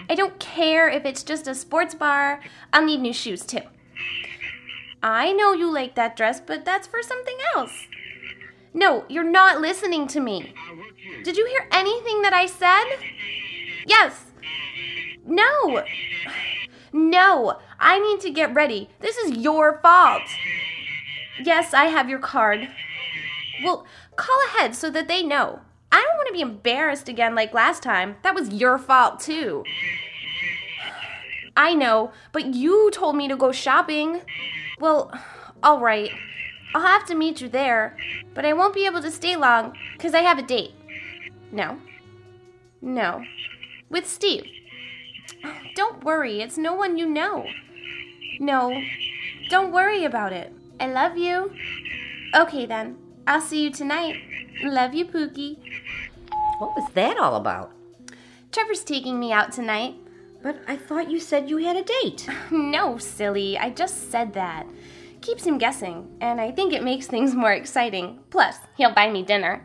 I 0.08 0.14
don't 0.14 0.38
care 0.38 0.88
if 0.88 1.04
it's 1.04 1.22
just 1.22 1.46
a 1.46 1.54
sports 1.54 1.94
bar. 1.94 2.40
I'll 2.72 2.84
need 2.84 3.00
new 3.00 3.12
shoes 3.12 3.44
too. 3.44 3.60
I 5.02 5.32
know 5.32 5.52
you 5.52 5.70
like 5.70 5.94
that 5.94 6.16
dress, 6.16 6.40
but 6.40 6.64
that's 6.64 6.86
for 6.86 7.02
something 7.02 7.36
else. 7.54 7.86
No, 8.74 9.04
you're 9.08 9.24
not 9.24 9.60
listening 9.60 10.06
to 10.08 10.20
me. 10.20 10.52
Did 11.22 11.36
you 11.36 11.46
hear 11.46 11.68
anything 11.72 12.22
that 12.22 12.32
I 12.32 12.46
said? 12.46 12.84
Yes. 13.86 14.24
No. 15.24 15.84
No, 16.96 17.58
I 17.78 17.98
need 17.98 18.20
to 18.20 18.30
get 18.30 18.54
ready. 18.54 18.88
This 19.00 19.18
is 19.18 19.36
your 19.36 19.80
fault. 19.82 20.22
Yes, 21.44 21.74
I 21.74 21.84
have 21.84 22.08
your 22.08 22.18
card. 22.18 22.70
Well, 23.62 23.86
call 24.16 24.34
ahead 24.46 24.74
so 24.74 24.88
that 24.88 25.06
they 25.06 25.22
know. 25.22 25.60
I 25.92 26.00
don't 26.00 26.16
want 26.16 26.28
to 26.28 26.32
be 26.32 26.40
embarrassed 26.40 27.06
again 27.06 27.34
like 27.34 27.52
last 27.52 27.82
time. 27.82 28.16
That 28.22 28.34
was 28.34 28.48
your 28.48 28.78
fault, 28.78 29.20
too. 29.20 29.62
I 31.54 31.74
know, 31.74 32.12
but 32.32 32.54
you 32.54 32.90
told 32.92 33.14
me 33.14 33.28
to 33.28 33.36
go 33.36 33.52
shopping. 33.52 34.22
Well, 34.80 35.12
all 35.62 35.80
right. 35.80 36.10
I'll 36.74 36.80
have 36.80 37.04
to 37.08 37.14
meet 37.14 37.42
you 37.42 37.50
there, 37.50 37.94
but 38.32 38.46
I 38.46 38.54
won't 38.54 38.74
be 38.74 38.86
able 38.86 39.02
to 39.02 39.10
stay 39.10 39.36
long 39.36 39.76
because 39.92 40.14
I 40.14 40.20
have 40.20 40.38
a 40.38 40.42
date. 40.42 40.72
No. 41.52 41.78
No. 42.80 43.22
With 43.90 44.08
Steve. 44.08 44.46
Don't 45.74 46.04
worry, 46.04 46.40
it's 46.40 46.58
no 46.58 46.74
one 46.74 46.96
you 46.96 47.06
know. 47.06 47.46
No, 48.38 48.80
don't 49.48 49.72
worry 49.72 50.04
about 50.04 50.32
it. 50.32 50.52
I 50.78 50.86
love 50.86 51.16
you. 51.16 51.52
Okay 52.34 52.66
then, 52.66 52.96
I'll 53.26 53.40
see 53.40 53.64
you 53.64 53.70
tonight. 53.70 54.16
Love 54.62 54.94
you, 54.94 55.06
Pookie. 55.06 55.58
What 56.58 56.74
was 56.76 56.90
that 56.94 57.18
all 57.18 57.36
about? 57.36 57.72
Trevor's 58.52 58.84
taking 58.84 59.20
me 59.20 59.32
out 59.32 59.52
tonight. 59.52 59.94
But 60.42 60.60
I 60.68 60.76
thought 60.76 61.10
you 61.10 61.18
said 61.18 61.50
you 61.50 61.56
had 61.56 61.76
a 61.76 61.82
date. 61.82 62.28
No, 62.52 62.98
silly, 62.98 63.58
I 63.58 63.70
just 63.70 64.12
said 64.12 64.32
that. 64.34 64.64
Keeps 65.20 65.44
him 65.44 65.58
guessing, 65.58 66.16
and 66.20 66.40
I 66.40 66.52
think 66.52 66.72
it 66.72 66.84
makes 66.84 67.06
things 67.08 67.34
more 67.34 67.52
exciting. 67.52 68.20
Plus, 68.30 68.58
he'll 68.76 68.94
buy 68.94 69.10
me 69.10 69.24
dinner. 69.24 69.64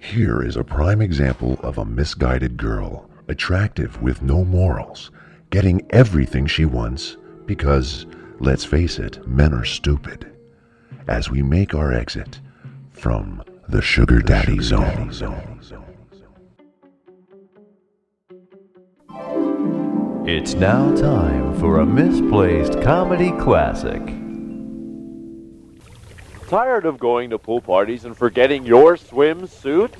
Here 0.00 0.42
is 0.42 0.56
a 0.56 0.64
prime 0.64 1.00
example 1.00 1.60
of 1.62 1.78
a 1.78 1.84
misguided 1.84 2.56
girl, 2.56 3.08
attractive 3.28 4.00
with 4.02 4.22
no 4.22 4.44
morals, 4.44 5.10
getting 5.50 5.86
everything 5.90 6.46
she 6.46 6.64
wants 6.64 7.16
because, 7.46 8.06
let's 8.40 8.64
face 8.64 8.98
it, 8.98 9.26
men 9.26 9.52
are 9.52 9.64
stupid. 9.64 10.26
As 11.08 11.30
we 11.30 11.42
make 11.42 11.74
our 11.74 11.92
exit 11.92 12.40
from 12.90 13.42
the 13.68 13.82
Sugar 13.82 14.20
Daddy 14.20 14.60
Zone. 14.60 15.10
It's 20.24 20.54
now 20.54 20.94
time 20.94 21.58
for 21.58 21.80
a 21.80 21.86
misplaced 21.86 22.80
comedy 22.82 23.32
classic. 23.32 24.00
Tired 26.48 26.86
of 26.86 26.98
going 26.98 27.30
to 27.30 27.38
pool 27.38 27.60
parties 27.60 28.04
and 28.04 28.16
forgetting 28.16 28.64
your 28.64 28.96
swimsuit? 28.96 29.90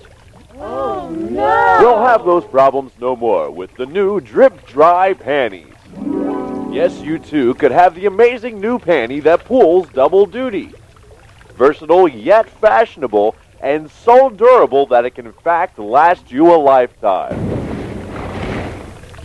Oh 0.54 1.08
no! 1.10 1.78
You'll 1.80 2.04
have 2.04 2.24
those 2.24 2.44
problems 2.44 2.92
no 3.00 3.16
more 3.16 3.50
with 3.50 3.74
the 3.76 3.86
new 3.86 4.20
Drip 4.20 4.66
Dry 4.66 5.14
Panties. 5.14 5.66
Yes, 6.70 7.00
you 7.00 7.18
too 7.18 7.54
could 7.54 7.70
have 7.70 7.94
the 7.94 8.06
amazing 8.06 8.60
new 8.60 8.78
panty 8.78 9.22
that 9.22 9.44
pulls 9.44 9.88
double 9.90 10.26
duty. 10.26 10.72
Versatile 11.54 12.08
yet 12.08 12.48
fashionable, 12.48 13.34
and 13.60 13.90
so 13.90 14.28
durable 14.30 14.86
that 14.86 15.04
it 15.04 15.14
can 15.14 15.26
in 15.26 15.32
fact 15.32 15.78
last 15.78 16.30
you 16.30 16.52
a 16.52 16.56
lifetime. 16.56 17.38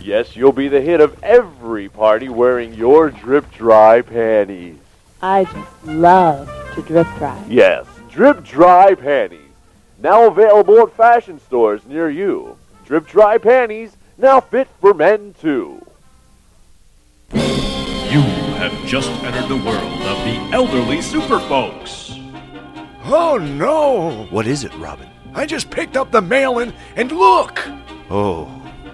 Yes, 0.00 0.36
you'll 0.36 0.52
be 0.52 0.68
the 0.68 0.80
hit 0.80 1.00
of 1.00 1.22
every 1.22 1.88
party 1.88 2.28
wearing 2.28 2.72
your 2.72 3.10
Drip 3.10 3.50
Dry 3.52 4.00
Panties. 4.00 4.78
I 5.20 5.44
just 5.44 5.84
love 5.84 6.48
to 6.74 6.82
drip 6.82 7.06
dry. 7.18 7.44
Yes, 7.48 7.86
Drip 8.08 8.44
Dry 8.44 8.94
Panties. 8.94 9.47
Now 10.00 10.28
available 10.28 10.78
at 10.80 10.92
fashion 10.92 11.40
stores 11.40 11.84
near 11.84 12.08
you. 12.08 12.56
Drip 12.86 13.06
Dry 13.06 13.36
Panties, 13.36 13.96
now 14.16 14.40
fit 14.40 14.68
for 14.80 14.94
men 14.94 15.34
too. 15.40 15.84
You 17.32 18.22
have 18.60 18.72
just 18.86 19.10
entered 19.22 19.48
the 19.48 19.56
world 19.56 20.00
of 20.02 20.24
the 20.24 20.50
elderly 20.52 21.02
super 21.02 21.40
folks. 21.40 22.14
Oh 23.04 23.38
no! 23.38 24.26
What 24.30 24.46
is 24.46 24.64
it, 24.64 24.74
Robin? 24.76 25.08
I 25.34 25.46
just 25.46 25.70
picked 25.70 25.96
up 25.96 26.10
the 26.10 26.22
mail 26.22 26.60
and, 26.60 26.72
and 26.96 27.12
look! 27.12 27.68
Oh, 28.08 28.44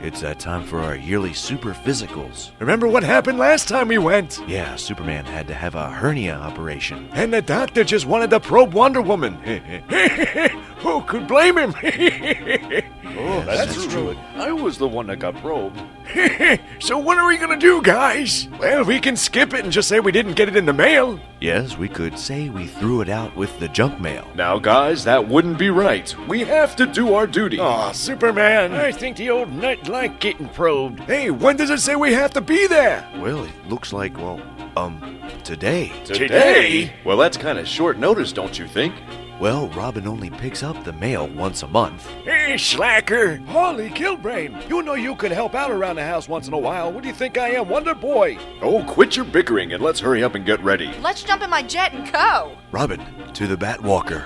It's 0.05 0.21
that 0.21 0.39
time 0.39 0.65
for 0.65 0.81
our 0.81 0.97
yearly 0.97 1.33
super 1.33 1.73
physicals. 1.73 2.51
Remember 2.59 2.87
what 2.87 3.03
happened 3.03 3.39
last 3.39 3.69
time 3.69 3.89
we 3.89 3.97
went? 3.97 4.39
Yeah, 4.47 4.77
Superman 4.77 5.25
had 5.25 5.49
to 5.49 5.55
have 5.55 5.77
a 5.77 5.89
hernia 5.89 6.35
operation. 6.35 7.09
And 7.13 7.33
the 7.33 7.41
doctor 7.41 7.85
just 7.85 8.05
wanted 8.05 8.29
to 8.29 8.39
probe 8.39 8.75
Wonder 8.75 9.01
Woman. 9.01 9.33
Who 10.81 11.01
could 11.05 11.27
blame 11.27 11.57
him? 11.57 11.75
Oh, 13.17 13.43
that's 13.43 13.87
true. 13.87 14.17
I 14.35 14.51
was 14.51 14.77
the 14.77 14.89
one 14.89 15.07
that 15.07 15.21
got 15.21 15.37
probed. 15.37 15.81
so 16.81 16.99
what 16.99 17.17
are 17.17 17.27
we 17.29 17.37
gonna 17.37 17.57
do, 17.57 17.81
guys? 17.81 18.49
Well, 18.59 18.85
we 18.85 18.99
can 18.99 19.17
skip 19.17 19.55
it 19.55 19.63
and 19.63 19.73
just 19.73 19.89
say 19.89 20.01
we 20.01 20.11
didn't 20.11 20.35
get 20.35 20.49
it 20.49 20.57
in 20.57 20.67
the 20.67 20.73
mail. 20.73 21.21
Yes, 21.41 21.79
we 21.79 21.89
could 21.89 22.19
say 22.19 22.49
we 22.49 22.67
threw 22.67 23.03
it 23.03 23.09
out 23.09 23.37
with 23.37 23.57
the 23.61 23.69
junk 23.69 24.01
mail. 24.01 24.27
Now, 24.35 24.59
guys, 24.59 25.05
that 25.05 25.29
wouldn't 25.29 25.59
be 25.59 25.71
right. 25.71 26.15
We 26.27 26.41
have 26.41 26.75
to 26.77 26.87
do 26.87 27.15
our 27.15 27.27
duty. 27.27 27.61
Aw, 27.61 27.93
Superman. 27.93 28.73
I 28.73 28.91
think 28.91 29.17
the 29.17 29.31
old 29.31 29.53
nut 29.53 29.85
like 29.95 30.19
getting 30.19 30.49
probed. 30.49 30.99
Hey, 31.01 31.31
when 31.31 31.57
does 31.57 31.71
it 31.71 31.79
say 31.79 31.95
we 31.95 32.13
have 32.13 32.33
to 32.33 32.41
be 32.41 32.67
there? 32.67 33.09
Well, 33.19 33.45
it 33.45 33.69
looks 33.69 33.93
like, 33.93 34.19
well, 34.19 34.43
um, 34.77 35.21
today. 35.45 35.93
Today? 36.05 36.93
Well, 37.05 37.17
that's 37.17 37.37
kind 37.37 37.61
of 37.61 37.69
short 37.69 37.97
notice, 37.97 38.33
don't 38.33 38.59
you 38.59 38.67
think? 38.67 38.93
Well, 39.41 39.69
Robin 39.69 40.09
only 40.09 40.31
picks 40.31 40.65
up 40.65 40.83
the 40.83 40.93
mail 40.95 41.29
once 41.29 41.63
a 41.63 41.69
month. 41.69 42.09
Hey, 42.25 42.59
slacker! 42.59 43.37
Holly 43.47 43.89
Kilbrain, 43.89 44.69
you 44.69 44.83
know 44.83 44.95
you 44.95 45.15
could 45.15 45.31
help 45.31 45.55
out 45.55 45.71
around 45.71 45.97
the 45.97 46.05
house 46.05 46.29
once 46.29 46.49
in 46.49 46.55
a 46.55 46.59
while. 46.59 46.93
What 46.93 47.05
do 47.05 47.09
you 47.09 47.15
think 47.15 47.39
I 47.39 47.51
am, 47.51 47.69
Wonder 47.69 47.95
Boy? 47.95 48.37
Oh, 48.63 48.83
quit 48.83 49.15
your 49.15 49.25
bickering 49.25 49.73
and 49.75 49.83
let's 49.83 50.01
hurry 50.01 50.25
up 50.25 50.35
and 50.35 50.45
get 50.45 50.63
ready. 50.65 50.93
Let's 51.03 51.23
jump 51.23 51.43
in 51.43 51.51
my 51.51 51.63
jet 51.63 51.95
and 51.95 52.13
go. 52.13 52.59
Robin, 52.73 53.01
to 53.35 53.47
the 53.47 53.57
Batwalker. 53.57 54.25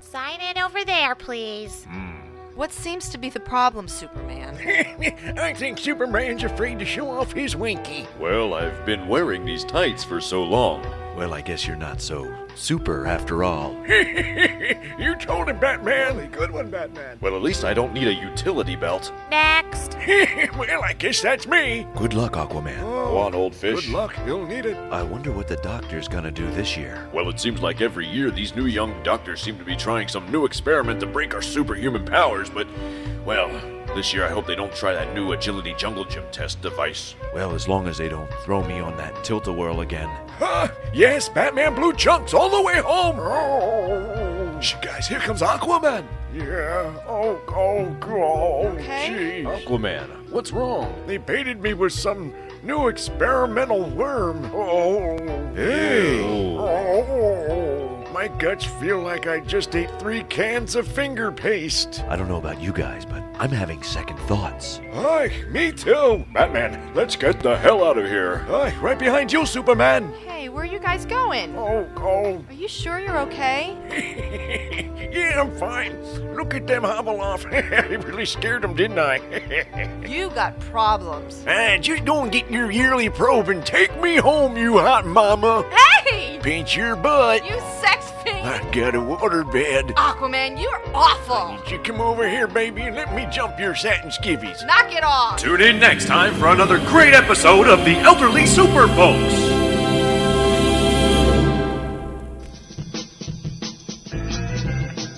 Sign 0.00 0.40
in 0.42 0.58
over 0.58 0.84
there, 0.84 1.14
please. 1.14 1.86
What 2.58 2.72
seems 2.72 3.08
to 3.10 3.18
be 3.18 3.30
the 3.30 3.38
problem, 3.38 3.86
Superman? 3.86 4.56
I 5.38 5.54
think 5.54 5.78
Superman's 5.78 6.42
afraid 6.42 6.80
to 6.80 6.84
show 6.84 7.08
off 7.08 7.30
his 7.30 7.54
winky. 7.54 8.08
Well, 8.18 8.52
I've 8.52 8.84
been 8.84 9.06
wearing 9.06 9.44
these 9.44 9.62
tights 9.62 10.02
for 10.02 10.20
so 10.20 10.42
long. 10.42 10.84
Well, 11.18 11.34
I 11.34 11.40
guess 11.40 11.66
you're 11.66 11.74
not 11.74 12.00
so 12.00 12.32
super 12.54 13.04
after 13.04 13.42
all. 13.42 13.74
you 13.88 15.16
told 15.16 15.48
him, 15.48 15.58
Batman. 15.58 16.16
A 16.20 16.28
Good 16.28 16.52
one, 16.52 16.70
Batman. 16.70 17.18
Well, 17.20 17.34
at 17.34 17.42
least 17.42 17.64
I 17.64 17.74
don't 17.74 17.92
need 17.92 18.06
a 18.06 18.14
utility 18.14 18.76
belt. 18.76 19.12
Next. 19.28 19.94
well, 20.56 20.80
I 20.84 20.94
guess 20.96 21.20
that's 21.20 21.48
me. 21.48 21.88
Good 21.96 22.14
luck, 22.14 22.34
Aquaman. 22.34 22.78
Oh, 22.82 23.10
Go 23.10 23.18
on, 23.18 23.34
old 23.34 23.52
fish. 23.52 23.86
Good 23.86 23.92
luck. 23.92 24.14
You'll 24.26 24.46
need 24.46 24.64
it. 24.64 24.76
I 24.92 25.02
wonder 25.02 25.32
what 25.32 25.48
the 25.48 25.56
doctor's 25.56 26.06
gonna 26.06 26.30
do 26.30 26.48
this 26.52 26.76
year. 26.76 27.08
Well, 27.12 27.28
it 27.30 27.40
seems 27.40 27.60
like 27.62 27.80
every 27.80 28.06
year 28.06 28.30
these 28.30 28.54
new 28.54 28.66
young 28.66 29.02
doctors 29.02 29.42
seem 29.42 29.58
to 29.58 29.64
be 29.64 29.74
trying 29.74 30.06
some 30.06 30.30
new 30.30 30.44
experiment 30.44 31.00
to 31.00 31.06
break 31.06 31.34
our 31.34 31.42
superhuman 31.42 32.04
powers, 32.04 32.48
but, 32.48 32.68
well, 33.24 33.50
this 33.94 34.12
year 34.12 34.24
I 34.24 34.28
hope 34.30 34.46
they 34.46 34.54
don't 34.54 34.74
try 34.74 34.92
that 34.92 35.14
new 35.14 35.32
agility 35.32 35.74
jungle 35.76 36.04
gym 36.04 36.24
test 36.32 36.60
device. 36.62 37.14
Well, 37.34 37.54
as 37.54 37.68
long 37.68 37.86
as 37.88 37.98
they 37.98 38.08
don't 38.08 38.30
throw 38.44 38.62
me 38.66 38.80
on 38.80 38.96
that 38.96 39.24
tilt-a-whirl 39.24 39.80
again. 39.80 40.08
Huh? 40.38 40.68
Yes, 40.92 41.28
Batman 41.28 41.74
blew 41.74 41.92
chunks 41.94 42.34
all 42.34 42.48
the 42.50 42.62
way 42.62 42.80
home. 42.80 43.16
Oh, 43.18 44.58
Shh, 44.60 44.74
guys, 44.82 45.06
here 45.06 45.20
comes 45.20 45.40
Aquaman. 45.40 46.04
Yeah. 46.34 46.92
Oh, 47.06 47.40
oh, 47.48 47.96
oh, 48.02 48.66
Okay. 48.68 49.42
jeez. 49.44 49.64
Aquaman, 49.64 50.30
what's 50.30 50.52
wrong? 50.52 50.92
They 51.06 51.16
baited 51.16 51.60
me 51.62 51.74
with 51.74 51.92
some 51.92 52.34
new 52.62 52.88
experimental 52.88 53.84
worm. 53.90 54.50
Oh. 54.52 55.16
Hey. 55.54 56.22
Oh. 56.24 58.04
My 58.12 58.26
guts 58.28 58.64
feel 58.64 58.98
like 59.00 59.26
I 59.28 59.38
just 59.40 59.76
ate 59.76 59.90
three 60.00 60.24
cans 60.24 60.74
of 60.74 60.88
finger 60.88 61.30
paste. 61.30 62.02
I 62.08 62.16
don't 62.16 62.26
know 62.28 62.38
about 62.38 62.60
you 62.60 62.72
guys, 62.72 63.04
but 63.04 63.22
I'm 63.40 63.50
having 63.50 63.82
second 63.84 64.18
thoughts. 64.20 64.80
Hi, 64.94 65.30
me 65.50 65.70
too. 65.70 66.24
Batman, 66.32 66.92
let's 66.94 67.14
get 67.14 67.38
the 67.40 67.56
hell 67.56 67.84
out 67.84 67.96
of 67.96 68.06
here. 68.06 68.38
Hi, 68.48 68.74
right 68.78 68.98
behind 68.98 69.32
you, 69.32 69.46
Superman. 69.46 70.12
Hey, 70.26 70.48
where 70.48 70.64
are 70.64 70.66
you 70.66 70.80
guys 70.80 71.06
going? 71.06 71.54
Oh, 71.56 71.88
oh. 71.98 72.44
Are 72.48 72.52
you 72.52 72.66
sure 72.66 72.98
you're 72.98 73.18
okay? 73.20 73.76
yeah, 75.12 75.40
I'm 75.40 75.56
fine. 75.56 76.02
Look 76.34 76.54
at 76.54 76.66
them 76.66 76.82
hobble 76.82 77.20
off. 77.20 77.46
I 77.52 77.60
really 78.06 78.26
scared 78.26 78.62
them, 78.62 78.74
didn't 78.74 78.98
I? 78.98 79.18
You 80.08 80.30
got 80.30 80.58
problems. 80.60 81.44
And 81.46 81.84
just 81.84 82.04
go 82.06 82.22
and 82.22 82.32
get 82.32 82.50
your 82.50 82.70
yearly 82.70 83.10
probe 83.10 83.50
and 83.50 83.64
take 83.64 84.00
me 84.00 84.16
home, 84.16 84.56
you 84.56 84.78
hot 84.78 85.04
mama. 85.04 85.68
Hey! 85.70 86.40
Pinch 86.42 86.74
your 86.74 86.96
butt. 86.96 87.44
You 87.44 87.60
sex 87.82 88.06
fiend! 88.06 88.07
I 88.30 88.68
got 88.72 88.94
a 88.94 88.98
waterbed. 88.98 89.92
Aquaman, 89.94 90.60
you're 90.60 90.80
awful! 90.94 91.58
You 91.70 91.78
come 91.80 92.00
over 92.00 92.28
here, 92.28 92.46
baby, 92.46 92.82
and 92.82 92.96
let 92.96 93.14
me 93.14 93.26
jump 93.30 93.58
your 93.58 93.74
satin 93.74 94.10
skivvies. 94.10 94.66
Knock 94.66 94.92
it 94.92 95.04
off! 95.04 95.38
Tune 95.38 95.60
in 95.60 95.78
next 95.78 96.06
time 96.06 96.34
for 96.34 96.48
another 96.48 96.78
great 96.86 97.14
episode 97.14 97.66
of 97.68 97.84
the 97.84 97.96
Elderly 97.98 98.46
Super 98.46 98.86
Folks. 98.88 99.57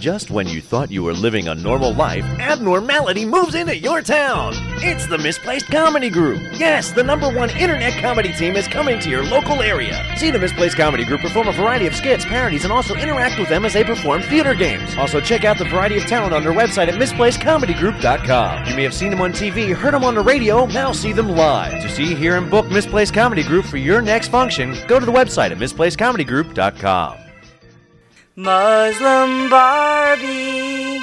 Just 0.00 0.30
when 0.30 0.48
you 0.48 0.62
thought 0.62 0.90
you 0.90 1.02
were 1.02 1.12
living 1.12 1.48
a 1.48 1.54
normal 1.54 1.92
life, 1.92 2.24
abnormality 2.40 3.26
moves 3.26 3.54
into 3.54 3.76
your 3.76 4.00
town. 4.00 4.54
It's 4.82 5.06
the 5.06 5.18
Misplaced 5.18 5.66
Comedy 5.66 6.08
Group. 6.08 6.40
Yes, 6.54 6.90
the 6.90 7.04
number 7.04 7.28
one 7.28 7.50
internet 7.50 8.00
comedy 8.00 8.32
team 8.32 8.56
is 8.56 8.66
coming 8.66 8.98
to 8.98 9.10
your 9.10 9.22
local 9.22 9.60
area. 9.60 10.02
See 10.16 10.30
the 10.30 10.38
Misplaced 10.38 10.78
Comedy 10.78 11.04
Group 11.04 11.20
perform 11.20 11.48
a 11.48 11.52
variety 11.52 11.86
of 11.86 11.94
skits, 11.94 12.24
parodies, 12.24 12.64
and 12.64 12.72
also 12.72 12.94
interact 12.94 13.38
with 13.38 13.50
them 13.50 13.66
as 13.66 13.74
they 13.74 13.84
perform 13.84 14.22
theater 14.22 14.54
games. 14.54 14.96
Also, 14.96 15.20
check 15.20 15.44
out 15.44 15.58
the 15.58 15.66
variety 15.66 15.98
of 15.98 16.06
talent 16.06 16.32
on 16.32 16.44
their 16.44 16.54
website 16.54 16.88
at 16.88 16.94
misplacedcomedygroup.com. 16.94 18.64
You 18.70 18.76
may 18.76 18.84
have 18.84 18.94
seen 18.94 19.10
them 19.10 19.20
on 19.20 19.32
TV, 19.32 19.74
heard 19.74 19.92
them 19.92 20.04
on 20.04 20.14
the 20.14 20.22
radio, 20.22 20.64
now 20.64 20.92
see 20.92 21.12
them 21.12 21.28
live. 21.28 21.82
To 21.82 21.90
see, 21.90 22.14
hear, 22.14 22.38
and 22.38 22.50
book 22.50 22.70
Misplaced 22.70 23.12
Comedy 23.12 23.42
Group 23.42 23.66
for 23.66 23.76
your 23.76 24.00
next 24.00 24.28
function, 24.28 24.74
go 24.88 24.98
to 24.98 25.04
the 25.04 25.12
website 25.12 25.50
at 25.50 25.58
misplacedcomedygroup.com. 25.58 27.29
Muslim 28.40 29.50
Barbie. 29.50 30.96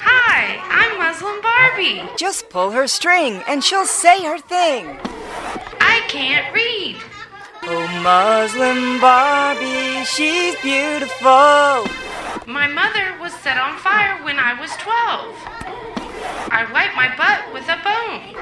Hi, 0.00 0.56
I'm 0.72 0.96
Muslim 0.96 1.36
Barbie. 1.42 2.00
Just 2.16 2.48
pull 2.48 2.70
her 2.70 2.86
string 2.86 3.42
and 3.46 3.62
she'll 3.62 3.84
say 3.84 4.24
her 4.24 4.38
thing. 4.38 4.98
I 5.82 6.00
can't 6.08 6.48
read. 6.54 6.96
Oh, 7.64 7.84
Muslim 8.00 8.98
Barbie, 9.02 10.02
she's 10.06 10.56
beautiful. 10.62 11.84
My 12.48 12.66
mother 12.72 13.20
was 13.20 13.34
set 13.34 13.58
on 13.58 13.76
fire 13.76 14.24
when 14.24 14.38
I 14.38 14.58
was 14.58 14.70
12. 14.80 15.36
I 16.48 16.64
wiped 16.72 16.96
my 16.96 17.12
butt 17.20 17.52
with 17.52 17.68
a 17.68 17.76
bone. 17.84 18.32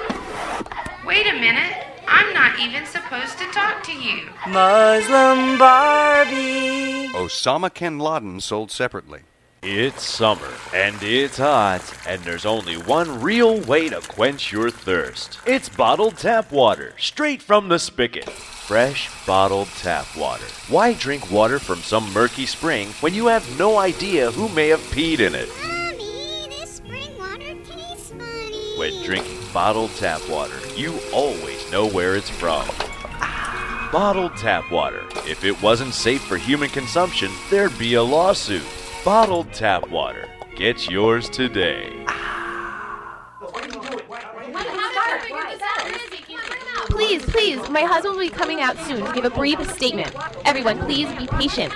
Wait 1.04 1.26
a 1.26 1.34
minute, 1.34 1.95
I'm 2.08 2.32
not 2.32 2.58
even 2.58 2.86
supposed 2.86 3.38
to 3.38 3.44
talk 3.52 3.82
to 3.84 3.92
you. 3.92 4.28
Muslim 4.48 5.58
Barbie. 5.58 7.08
Osama 7.14 7.72
bin 7.72 7.98
Laden 7.98 8.40
sold 8.40 8.70
separately. 8.70 9.20
It's 9.62 10.04
summer, 10.04 10.52
and 10.72 10.96
it's 11.02 11.38
hot, 11.38 11.82
and 12.06 12.22
there's 12.22 12.46
only 12.46 12.76
one 12.76 13.20
real 13.20 13.58
way 13.62 13.88
to 13.88 14.00
quench 14.00 14.52
your 14.52 14.70
thirst. 14.70 15.40
It's 15.44 15.68
bottled 15.68 16.18
tap 16.18 16.52
water, 16.52 16.94
straight 16.98 17.42
from 17.42 17.68
the 17.68 17.78
spigot. 17.78 18.30
Fresh 18.30 19.10
bottled 19.26 19.68
tap 19.78 20.06
water. 20.16 20.44
Why 20.68 20.92
drink 20.92 21.30
water 21.32 21.58
from 21.58 21.78
some 21.80 22.12
murky 22.12 22.46
spring 22.46 22.88
when 23.00 23.14
you 23.14 23.26
have 23.26 23.58
no 23.58 23.78
idea 23.78 24.30
who 24.30 24.48
may 24.50 24.68
have 24.68 24.80
peed 24.92 25.18
in 25.18 25.34
it? 25.34 25.48
Mommy, 25.62 26.48
this 26.48 26.76
spring 26.76 27.18
water 27.18 27.54
tastes 27.64 28.10
funny. 28.10 28.78
When 28.78 29.02
drinking 29.02 29.35
bottled 29.56 29.90
tap 29.92 30.20
water, 30.28 30.60
you 30.74 31.00
always 31.14 31.72
know 31.72 31.88
where 31.88 32.14
it's 32.14 32.28
from. 32.28 32.68
Bottled 33.90 34.36
tap 34.36 34.70
water. 34.70 35.02
If 35.26 35.44
it 35.44 35.62
wasn't 35.62 35.94
safe 35.94 36.22
for 36.22 36.36
human 36.36 36.68
consumption, 36.68 37.30
there'd 37.48 37.78
be 37.78 37.94
a 37.94 38.02
lawsuit. 38.02 38.66
Bottled 39.02 39.50
tap 39.54 39.88
water. 39.88 40.28
Get 40.56 40.90
yours 40.90 41.30
today. 41.30 42.04
Please, 46.90 47.24
please, 47.24 47.70
my 47.70 47.80
husband 47.80 48.14
will 48.14 48.24
be 48.24 48.28
coming 48.28 48.60
out 48.60 48.76
soon 48.80 49.06
to 49.06 49.12
give 49.14 49.24
a 49.24 49.30
brief 49.30 49.58
statement. 49.70 50.14
Everyone, 50.44 50.78
please 50.80 51.10
be 51.14 51.26
patient. 51.28 51.72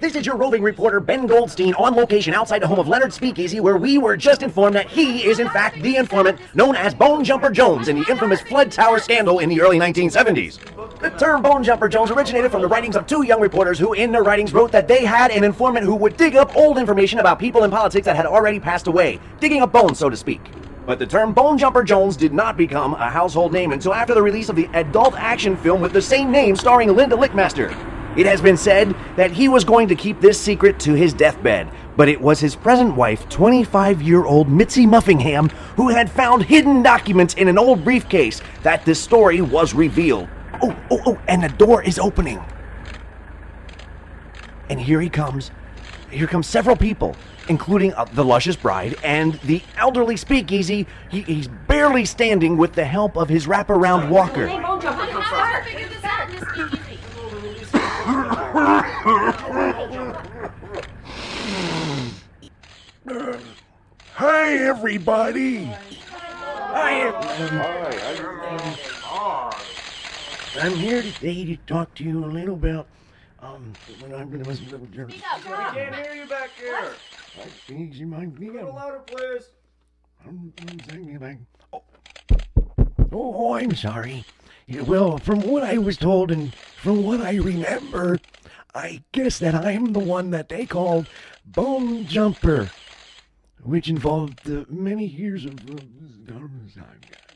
This 0.00 0.14
is 0.14 0.24
your 0.24 0.36
roving 0.36 0.62
reporter, 0.62 1.00
Ben 1.00 1.26
Goldstein, 1.26 1.74
on 1.74 1.96
location 1.96 2.32
outside 2.32 2.62
the 2.62 2.68
home 2.68 2.78
of 2.78 2.86
Leonard 2.86 3.12
Speakeasy, 3.12 3.58
where 3.58 3.76
we 3.76 3.98
were 3.98 4.16
just 4.16 4.44
informed 4.44 4.76
that 4.76 4.88
he 4.88 5.24
is, 5.24 5.40
in 5.40 5.48
fact, 5.48 5.82
the 5.82 5.96
informant 5.96 6.38
known 6.54 6.76
as 6.76 6.94
Bone 6.94 7.24
Jumper 7.24 7.50
Jones 7.50 7.88
in 7.88 7.98
the 7.98 8.08
infamous 8.08 8.40
Flood 8.40 8.70
Tower 8.70 9.00
scandal 9.00 9.40
in 9.40 9.48
the 9.48 9.60
early 9.60 9.76
1970s. 9.76 10.60
The 11.00 11.10
term 11.10 11.42
Bone 11.42 11.64
Jumper 11.64 11.88
Jones 11.88 12.12
originated 12.12 12.52
from 12.52 12.62
the 12.62 12.68
writings 12.68 12.94
of 12.94 13.08
two 13.08 13.24
young 13.24 13.40
reporters 13.40 13.76
who, 13.76 13.94
in 13.94 14.12
their 14.12 14.22
writings, 14.22 14.52
wrote 14.52 14.70
that 14.70 14.86
they 14.86 15.04
had 15.04 15.32
an 15.32 15.42
informant 15.42 15.84
who 15.84 15.96
would 15.96 16.16
dig 16.16 16.36
up 16.36 16.54
old 16.54 16.78
information 16.78 17.18
about 17.18 17.40
people 17.40 17.64
in 17.64 17.70
politics 17.72 18.04
that 18.04 18.14
had 18.14 18.26
already 18.26 18.60
passed 18.60 18.86
away, 18.86 19.18
digging 19.40 19.62
up 19.62 19.72
bones, 19.72 19.98
so 19.98 20.08
to 20.08 20.16
speak. 20.16 20.40
But 20.86 21.00
the 21.00 21.06
term 21.06 21.32
Bone 21.32 21.58
Jumper 21.58 21.82
Jones 21.82 22.16
did 22.16 22.32
not 22.32 22.56
become 22.56 22.94
a 22.94 23.10
household 23.10 23.52
name 23.52 23.72
until 23.72 23.92
after 23.92 24.14
the 24.14 24.22
release 24.22 24.48
of 24.48 24.54
the 24.54 24.70
adult 24.74 25.14
action 25.14 25.56
film 25.56 25.80
with 25.80 25.92
the 25.92 26.00
same 26.00 26.30
name 26.30 26.54
starring 26.54 26.94
Linda 26.94 27.16
Lickmaster. 27.16 27.76
It 28.16 28.26
has 28.26 28.40
been 28.40 28.56
said 28.56 28.96
that 29.16 29.30
he 29.30 29.48
was 29.48 29.64
going 29.64 29.88
to 29.88 29.94
keep 29.94 30.20
this 30.20 30.40
secret 30.40 30.80
to 30.80 30.94
his 30.94 31.12
deathbed, 31.12 31.70
but 31.96 32.08
it 32.08 32.20
was 32.20 32.40
his 32.40 32.56
present 32.56 32.96
wife, 32.96 33.28
25 33.28 34.02
year 34.02 34.24
old 34.24 34.48
Mitzi 34.48 34.86
Muffingham, 34.86 35.48
who 35.76 35.88
had 35.88 36.10
found 36.10 36.44
hidden 36.44 36.82
documents 36.82 37.34
in 37.34 37.48
an 37.48 37.58
old 37.58 37.84
briefcase 37.84 38.40
that 38.62 38.84
this 38.84 39.00
story 39.00 39.40
was 39.40 39.74
revealed. 39.74 40.28
Oh, 40.62 40.76
oh, 40.90 41.02
oh, 41.06 41.20
and 41.28 41.42
the 41.42 41.48
door 41.48 41.82
is 41.82 41.98
opening. 41.98 42.42
And 44.68 44.80
here 44.80 45.00
he 45.00 45.08
comes. 45.08 45.50
Here 46.10 46.26
come 46.26 46.42
several 46.42 46.76
people, 46.76 47.14
including 47.48 47.92
uh, 47.94 48.04
the 48.06 48.24
luscious 48.24 48.56
bride 48.56 48.96
and 49.04 49.34
the 49.44 49.62
elderly 49.76 50.16
speakeasy. 50.16 50.86
He, 51.10 51.22
he's 51.22 51.48
barely 51.48 52.04
standing 52.04 52.56
with 52.56 52.72
the 52.72 52.84
help 52.84 53.16
of 53.16 53.28
his 53.28 53.46
wraparound 53.46 54.08
walker. 54.08 54.48
Hi, 64.14 64.56
everybody. 64.56 65.66
Hi, 65.66 67.06
I'm 70.56 70.72
I'm 70.72 70.74
here 70.74 71.02
today 71.02 71.44
to 71.44 71.56
talk 71.68 71.94
to 71.94 72.04
you 72.04 72.24
a 72.24 72.26
little 72.26 72.54
about 72.54 72.88
um 73.40 73.72
when 74.00 74.12
I'm 74.12 74.28
gonna 74.28 74.42
was 74.42 74.60
We 74.60 74.66
can't 74.98 75.94
hear 75.94 76.14
you 76.16 76.26
back 76.26 76.50
here. 76.58 76.94
Easy, 77.68 78.04
mind 78.04 78.40
me. 78.40 78.48
A 78.48 78.52
little 78.54 78.74
louder, 78.74 78.98
please. 79.06 79.50
Oh. 81.72 81.82
oh, 83.12 83.54
I'm 83.54 83.76
sorry. 83.76 84.24
Yeah, 84.66 84.82
Well, 84.82 85.16
from 85.16 85.40
what 85.42 85.62
I 85.62 85.78
was 85.78 85.96
told 85.96 86.30
and 86.30 86.52
from 86.54 87.02
what 87.02 87.22
I 87.22 87.36
remember, 87.36 88.18
I 88.78 89.02
guess 89.10 89.40
that 89.40 89.56
I'm 89.56 89.92
the 89.92 89.98
one 89.98 90.30
that 90.30 90.48
they 90.48 90.64
called 90.64 91.08
Bone 91.44 92.06
Jumper, 92.06 92.70
which 93.64 93.88
involved 93.88 94.48
uh, 94.48 94.66
many 94.68 95.04
years 95.04 95.44
of. 95.44 95.54
uh, 95.68 95.74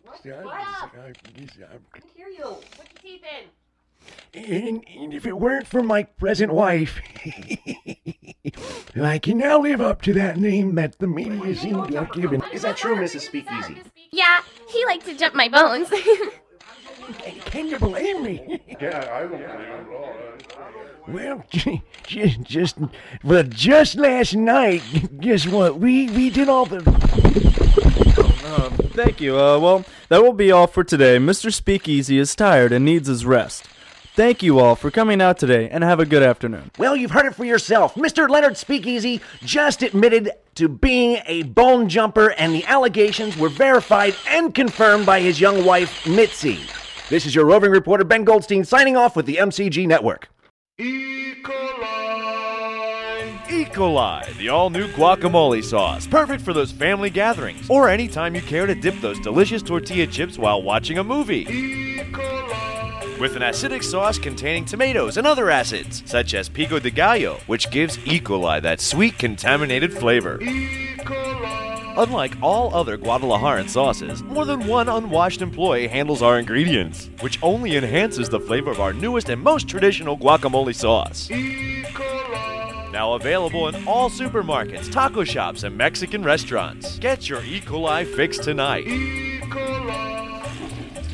what? 0.05 0.25
What? 0.25 0.47
I, 0.47 0.87
I, 1.09 1.13
can 1.93 2.09
hear 2.15 2.29
you. 2.29 2.45
Put 2.45 2.87
your 2.93 3.03
teeth 3.03 3.23
in. 3.25 3.49
And, 4.35 4.85
and 4.97 5.13
if 5.13 5.27
it 5.27 5.37
weren't 5.37 5.67
for 5.67 5.83
my 5.83 6.05
present 6.05 6.53
wife, 6.53 7.01
I 9.01 9.19
can 9.19 9.39
now 9.39 9.59
live 9.61 9.81
up 9.81 10.01
to 10.03 10.13
that 10.13 10.37
name 10.37 10.77
that 10.77 11.01
the 11.01 11.09
media 11.09 11.57
seemed 11.57 11.89
to 11.89 12.05
have 12.05 12.13
given. 12.13 12.41
Is 12.53 12.63
that 12.63 12.77
true, 12.77 12.95
Mrs. 12.95 13.23
Speakeasy? 13.23 13.83
Yeah, 14.13 14.43
he 14.69 14.85
liked 14.87 15.07
to 15.07 15.17
jump 15.17 15.35
my 15.35 15.49
bones. 15.49 15.91
Can 17.47 17.67
you 17.67 17.79
blame 17.79 18.23
me? 18.23 18.61
Yeah, 18.81 19.11
I 19.13 19.21
don't 19.23 19.31
believe 19.33 19.43
it 19.43 19.51
at 19.51 19.89
all. 19.89 20.22
Well, 21.09 21.45
just, 21.51 22.43
just, 22.43 22.77
well, 23.25 23.43
just 23.43 23.97
last 23.97 24.35
night, 24.35 24.83
guess 25.21 25.47
what? 25.47 25.79
We 25.79 26.09
we 26.11 26.31
did 26.31 26.49
all 26.49 26.67
the. 26.67 26.79
Uh, 28.45 28.71
thank 28.95 29.21
you. 29.21 29.39
Uh, 29.39 29.59
well, 29.59 29.85
that 30.09 30.23
will 30.23 30.33
be 30.33 30.53
all 30.53 30.67
for 30.67 30.85
today. 30.85 31.19
Mr. 31.19 31.53
Speakeasy 31.53 32.19
is 32.19 32.37
tired 32.37 32.73
and 32.73 32.85
needs 32.85 33.09
his 33.09 33.27
rest. 33.27 33.67
Thank 34.15 34.43
you 34.43 34.59
all 34.59 34.77
for 34.77 34.91
coming 34.91 35.23
out 35.23 35.39
today, 35.39 35.71
and 35.71 35.83
have 35.83 35.99
a 35.99 36.05
good 36.05 36.23
afternoon. 36.23 36.71
Well, 36.79 36.95
you've 36.95 37.13
heard 37.13 37.27
it 37.27 37.35
for 37.35 37.47
yourself. 37.47 37.95
Mr. 37.95 38.29
Leonard 38.29 38.59
Speakeasy 38.59 39.23
just 39.41 39.83
admitted 39.83 40.31
to 40.57 40.69
being 40.69 41.23
a 41.27 41.45
bone 41.45 41.89
jumper, 41.89 42.33
and 42.33 42.55
the 42.55 42.65
allegations 42.67 43.37
were 43.39 43.49
verified 43.49 44.15
and 44.29 44.55
confirmed 44.55 45.07
by 45.07 45.21
his 45.21 45.41
young 45.41 45.65
wife, 45.65 46.07
Mitzi. 46.07 46.61
This 47.09 47.25
is 47.25 47.35
your 47.35 47.47
roving 47.47 47.71
reporter, 47.71 48.05
Ben 48.05 48.25
Goldstein, 48.25 48.65
signing 48.65 48.97
off 48.99 49.17
with 49.17 49.25
the 49.27 49.37
MCG 49.37 49.87
Network. 49.87 50.29
E. 50.79 51.35
coli, 53.67 54.37
the 54.39 54.49
all 54.49 54.71
new 54.71 54.89
guacamole 54.93 55.63
sauce, 55.63 56.07
perfect 56.07 56.43
for 56.43 56.55
those 56.55 56.73
family 56.73 57.11
gatherings 57.11 57.69
or 57.69 57.91
anytime 57.91 58.35
you 58.35 58.41
care 58.41 58.65
to 58.65 58.75
dip 58.75 58.99
those 59.03 59.21
delicious 59.21 59.61
tortilla 59.61 60.07
chips 60.07 60.39
while 60.39 60.63
watching 60.63 60.97
a 60.97 61.05
movie. 61.05 61.45
With 63.21 63.37
an 63.37 63.43
acidic 63.43 63.85
sauce 63.85 64.19
containing 64.19 64.65
tomatoes 64.65 65.19
and 65.19 65.27
other 65.27 65.51
acids, 65.51 66.03
such 66.07 66.33
as 66.33 66.49
pico 66.49 66.79
de 66.79 66.91
gallo, 66.91 67.39
which 67.47 67.71
gives 67.71 67.99
E. 68.07 68.19
coli 68.19 68.63
that 68.63 68.81
sweet 68.81 69.19
contaminated 69.19 69.93
flavor. 69.93 70.41
Unlike 71.97 72.39
all 72.41 72.75
other 72.75 72.97
Guadalajaran 72.97 73.69
sauces, 73.69 74.23
more 74.23 74.47
than 74.47 74.67
one 74.67 74.89
unwashed 74.89 75.43
employee 75.43 75.89
handles 75.89 76.23
our 76.23 76.39
ingredients, 76.39 77.11
which 77.21 77.39
only 77.43 77.77
enhances 77.77 78.31
the 78.31 78.41
flavor 78.41 78.71
of 78.71 78.81
our 78.81 78.95
newest 78.95 79.29
and 79.29 79.43
most 79.43 79.69
traditional 79.69 80.17
guacamole 80.17 80.75
sauce. 80.75 81.29
Now 82.93 83.13
available 83.13 83.69
in 83.69 83.87
all 83.87 84.09
supermarkets, 84.09 84.91
taco 84.91 85.23
shops, 85.23 85.65
and 85.65 85.77
Mexican 85.77 86.23
restaurants. 86.23 86.99
Get 86.99 87.29
your 87.29 87.43
E. 87.45 87.61
coli 87.61 88.07
fix 88.17 88.39
tonight. 88.39 88.87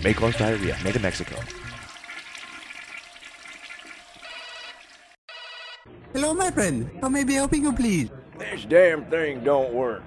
May 0.05 0.15
cause 0.15 0.37
diarrhea. 0.37 0.77
Made 0.85 0.95
in 0.95 1.03
Mexico. 1.03 1.37
Hello, 6.13 6.35
my 6.35 6.53
friend. 6.53 6.89
How 7.01 7.09
may 7.09 7.21
I 7.21 7.25
be 7.25 7.35
helping 7.35 7.65
you, 7.65 7.73
please? 7.73 8.11
This 8.39 8.65
damn 8.65 9.05
thing 9.07 9.43
don't 9.43 9.73
work. 9.73 10.03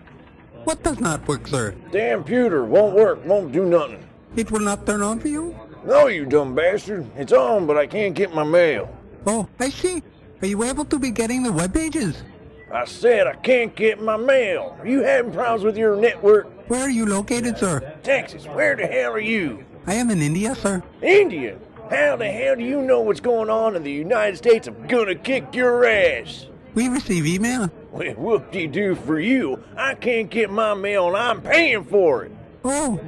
What 0.63 0.83
does 0.83 0.99
not 0.99 1.27
work, 1.27 1.47
sir? 1.47 1.75
Damn 1.91 2.23
pewter 2.23 2.63
won't 2.63 2.95
work, 2.95 3.25
won't 3.25 3.51
do 3.51 3.65
nothing. 3.65 4.07
It 4.35 4.51
will 4.51 4.61
not 4.61 4.85
turn 4.85 5.01
on 5.01 5.19
for 5.19 5.27
you? 5.27 5.55
No, 5.85 6.07
you 6.07 6.25
dumb 6.25 6.53
bastard. 6.53 7.09
It's 7.15 7.33
on, 7.33 7.65
but 7.65 7.77
I 7.77 7.87
can't 7.87 8.13
get 8.13 8.33
my 8.33 8.43
mail. 8.43 8.95
Oh, 9.25 9.47
I 9.59 9.69
see. 9.69 10.03
Are 10.41 10.47
you 10.47 10.63
able 10.63 10.85
to 10.85 10.99
be 10.99 11.11
getting 11.11 11.43
the 11.43 11.51
web 11.51 11.73
pages? 11.73 12.23
I 12.71 12.85
said 12.85 13.27
I 13.27 13.33
can't 13.33 13.75
get 13.75 14.01
my 14.01 14.17
mail. 14.17 14.77
Are 14.79 14.87
you 14.87 15.01
having 15.01 15.33
problems 15.33 15.63
with 15.63 15.77
your 15.77 15.95
network? 15.97 16.47
Where 16.69 16.81
are 16.81 16.89
you 16.89 17.05
located, 17.05 17.57
sir? 17.57 17.97
Texas, 18.03 18.45
where 18.45 18.75
the 18.75 18.87
hell 18.87 19.11
are 19.13 19.19
you? 19.19 19.65
I 19.87 19.95
am 19.95 20.09
in 20.09 20.21
India, 20.21 20.55
sir. 20.55 20.81
India? 21.01 21.57
How 21.89 22.15
the 22.15 22.31
hell 22.31 22.55
do 22.55 22.63
you 22.63 22.81
know 22.81 23.01
what's 23.01 23.19
going 23.19 23.49
on 23.49 23.75
in 23.75 23.83
the 23.83 23.91
United 23.91 24.37
States? 24.37 24.67
I'm 24.67 24.87
gonna 24.87 25.15
kick 25.15 25.53
your 25.53 25.85
ass. 25.85 26.47
We 26.73 26.87
receive 26.87 27.25
email. 27.25 27.69
Well, 27.91 28.13
whoop-de-doo 28.17 28.95
for 28.95 29.19
you. 29.19 29.63
I 29.75 29.95
can't 29.95 30.29
get 30.29 30.49
my 30.49 30.73
mail 30.73 31.07
and 31.07 31.17
I'm 31.17 31.41
paying 31.41 31.83
for 31.83 32.25
it. 32.25 32.31
Oh, 32.63 32.99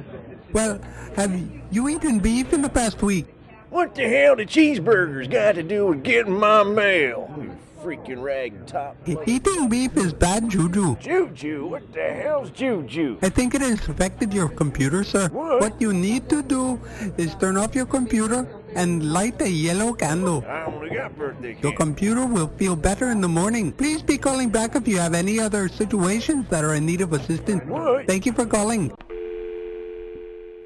well, 0.52 0.80
have 1.16 1.40
you 1.70 1.88
eaten 1.88 2.18
beef 2.18 2.52
in 2.52 2.62
the 2.62 2.68
past 2.68 3.02
week? 3.02 3.26
What 3.70 3.94
the 3.94 4.08
hell 4.08 4.36
do 4.36 4.44
cheeseburgers 4.44 5.28
got 5.28 5.56
to 5.56 5.62
do 5.62 5.86
with 5.86 6.04
getting 6.04 6.38
my 6.38 6.62
mail? 6.62 7.32
You 7.36 7.58
freaking 7.82 8.22
rag 8.22 8.66
top. 8.66 8.96
Eating 9.06 9.68
beef 9.68 9.96
is 9.96 10.12
bad 10.12 10.48
juju. 10.48 10.96
Juju? 10.96 11.66
What 11.66 11.92
the 11.92 12.08
hell's 12.14 12.50
juju? 12.50 13.18
I 13.20 13.28
think 13.28 13.54
it 13.54 13.60
has 13.60 13.86
affected 13.88 14.32
your 14.32 14.48
computer, 14.48 15.04
sir. 15.04 15.28
What? 15.28 15.80
you 15.80 15.92
need 15.92 16.28
to 16.30 16.42
do 16.42 16.80
is 17.18 17.34
turn 17.34 17.56
off 17.56 17.74
your 17.74 17.86
computer 17.86 18.46
and 18.74 19.12
light 19.12 19.40
a 19.40 19.48
yellow 19.48 19.92
candle. 19.92 20.44
I 20.48 20.64
only 20.64 20.90
got 20.90 21.16
birthday 21.16 21.56
Your 21.62 21.74
computer 21.74 22.26
will 22.26 22.48
feel 22.48 22.76
better 22.76 23.10
in 23.10 23.20
the 23.20 23.28
morning. 23.28 23.72
Please 23.72 24.02
be 24.02 24.18
calling 24.18 24.50
back 24.50 24.74
if 24.76 24.86
you 24.88 24.98
have 24.98 25.14
any 25.14 25.40
other 25.40 25.68
situations 25.68 26.46
that 26.48 26.64
are 26.64 26.74
in 26.74 26.86
need 26.86 27.00
of 27.00 27.12
assistance. 27.12 27.64
What? 27.64 28.06
Thank 28.06 28.26
you 28.26 28.32
for 28.32 28.46
calling. 28.46 28.90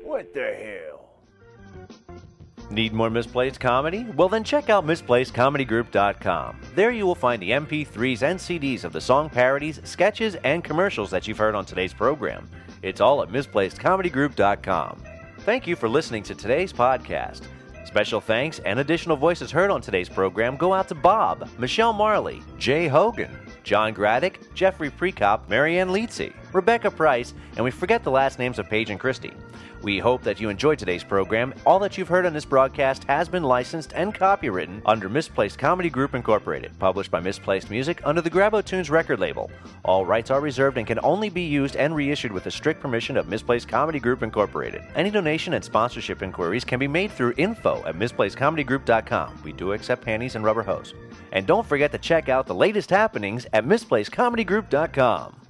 What 0.05 0.33
the 0.35 0.55
hell? 0.63 0.89
Need 2.71 2.93
more 2.93 3.09
misplaced 3.09 3.61
comedy? 3.61 4.05
Well, 4.17 4.29
then 4.29 4.45
check 4.45 4.69
out 4.69 4.87
misplacedcomedygroup.com. 4.87 6.61
There 6.75 6.91
you 6.91 7.07
will 7.07 7.15
find 7.15 7.41
the 7.41 7.51
MP3s 7.51 8.23
and 8.23 8.39
CDs 8.39 8.85
of 8.85 8.93
the 8.93 9.01
song 9.01 9.31
parodies, 9.31 9.81
sketches, 9.85 10.37
and 10.45 10.63
commercials 10.63 11.11
that 11.11 11.27
you've 11.27 11.39
heard 11.39 11.55
on 11.55 11.65
today's 11.65 11.95
program. 11.95 12.49
It's 12.83 13.01
all 13.01 13.23
at 13.23 13.31
misplacedcomedygroup.com. 13.31 15.03
Thank 15.41 15.67
you 15.67 15.77
for 15.77 15.89
listening 15.89 16.23
to 16.25 16.35
today's 16.35 16.73
podcast. 16.73 17.43
Special 17.89 18.21
thanks 18.21 18.59
and 18.67 18.81
additional 18.81 19.17
voices 19.17 19.51
heard 19.51 19.71
on 19.71 19.81
today's 19.81 20.11
program 20.11 20.59
go 20.59 20.75
out 20.75 20.89
to 20.89 20.95
Bob, 20.95 21.49
Michelle 21.59 21.95
Marley, 21.95 22.43
Jay 22.59 22.87
Hogan, 22.87 23.35
John 23.63 23.95
Graddick, 23.95 24.53
Jeffrey 24.53 24.91
Prekop, 24.91 25.49
Marianne 25.49 25.89
Leetsy, 25.89 26.35
Rebecca 26.53 26.91
Price, 26.91 27.35
and 27.57 27.65
we 27.65 27.71
forget 27.71 28.03
the 28.03 28.11
last 28.11 28.39
names 28.39 28.59
of 28.59 28.69
Paige 28.69 28.91
and 28.91 29.01
Christie. 29.01 29.33
We 29.83 29.99
hope 30.01 30.23
that 30.23 30.41
you 30.41 30.49
enjoyed 30.49 30.79
today's 30.79 31.05
program. 31.05 31.55
All 31.65 31.79
that 31.79 31.97
you've 31.97 32.09
heard 32.09 32.27
on 32.27 32.33
this 32.33 32.45
broadcast 32.45 33.05
has 33.05 33.29
been 33.29 33.45
licensed 33.45 33.93
and 33.95 34.13
copywritten 34.13 34.83
under 34.85 35.09
Misplaced 35.09 35.59
Comedy 35.59 35.89
Group 35.89 36.15
Incorporated, 36.15 36.77
published 36.81 37.13
by 37.13 37.21
Misplaced 37.21 37.71
Music 37.71 38.01
under 38.05 38.21
the 38.21 38.31
Grabo 38.31 38.65
Tunes 38.65 38.91
record 38.91 39.21
label. 39.21 39.51
All 39.85 40.05
rights 40.05 40.31
are 40.31 40.41
reserved 40.41 40.79
and 40.79 40.87
can 40.87 40.99
only 41.03 41.31
be 41.31 41.43
used 41.43 41.77
and 41.77 41.95
reissued 41.95 42.33
with 42.33 42.45
the 42.45 42.51
strict 42.51 42.81
permission 42.81 43.17
of 43.17 43.29
Misplaced 43.29 43.69
Comedy 43.69 44.01
Group 44.01 44.23
Incorporated. 44.23 44.83
Any 44.97 45.11
donation 45.11 45.55
and 45.55 45.65
sponsorship 45.65 46.23
inquiries 46.23 46.65
can 46.65 46.81
be 46.81 46.89
made 46.89 47.13
through 47.13 47.35
info 47.37 47.85
at 47.87 47.95
misplacedcomedygroup.com. 47.97 49.43
We 49.45 49.53
do 49.53 49.73
accept 49.73 50.05
panties 50.05 50.35
and 50.35 50.45
rubber 50.45 50.65
hose. 50.65 50.93
And 51.31 51.47
don't 51.47 51.67
forget 51.67 51.93
to 51.93 51.99
check 51.99 52.29
out 52.29 52.47
the 52.47 52.55
latest 52.55 52.91
happenings 52.91 53.47
at 53.53 53.65
misplacedcomedygroup.com. 53.65 55.48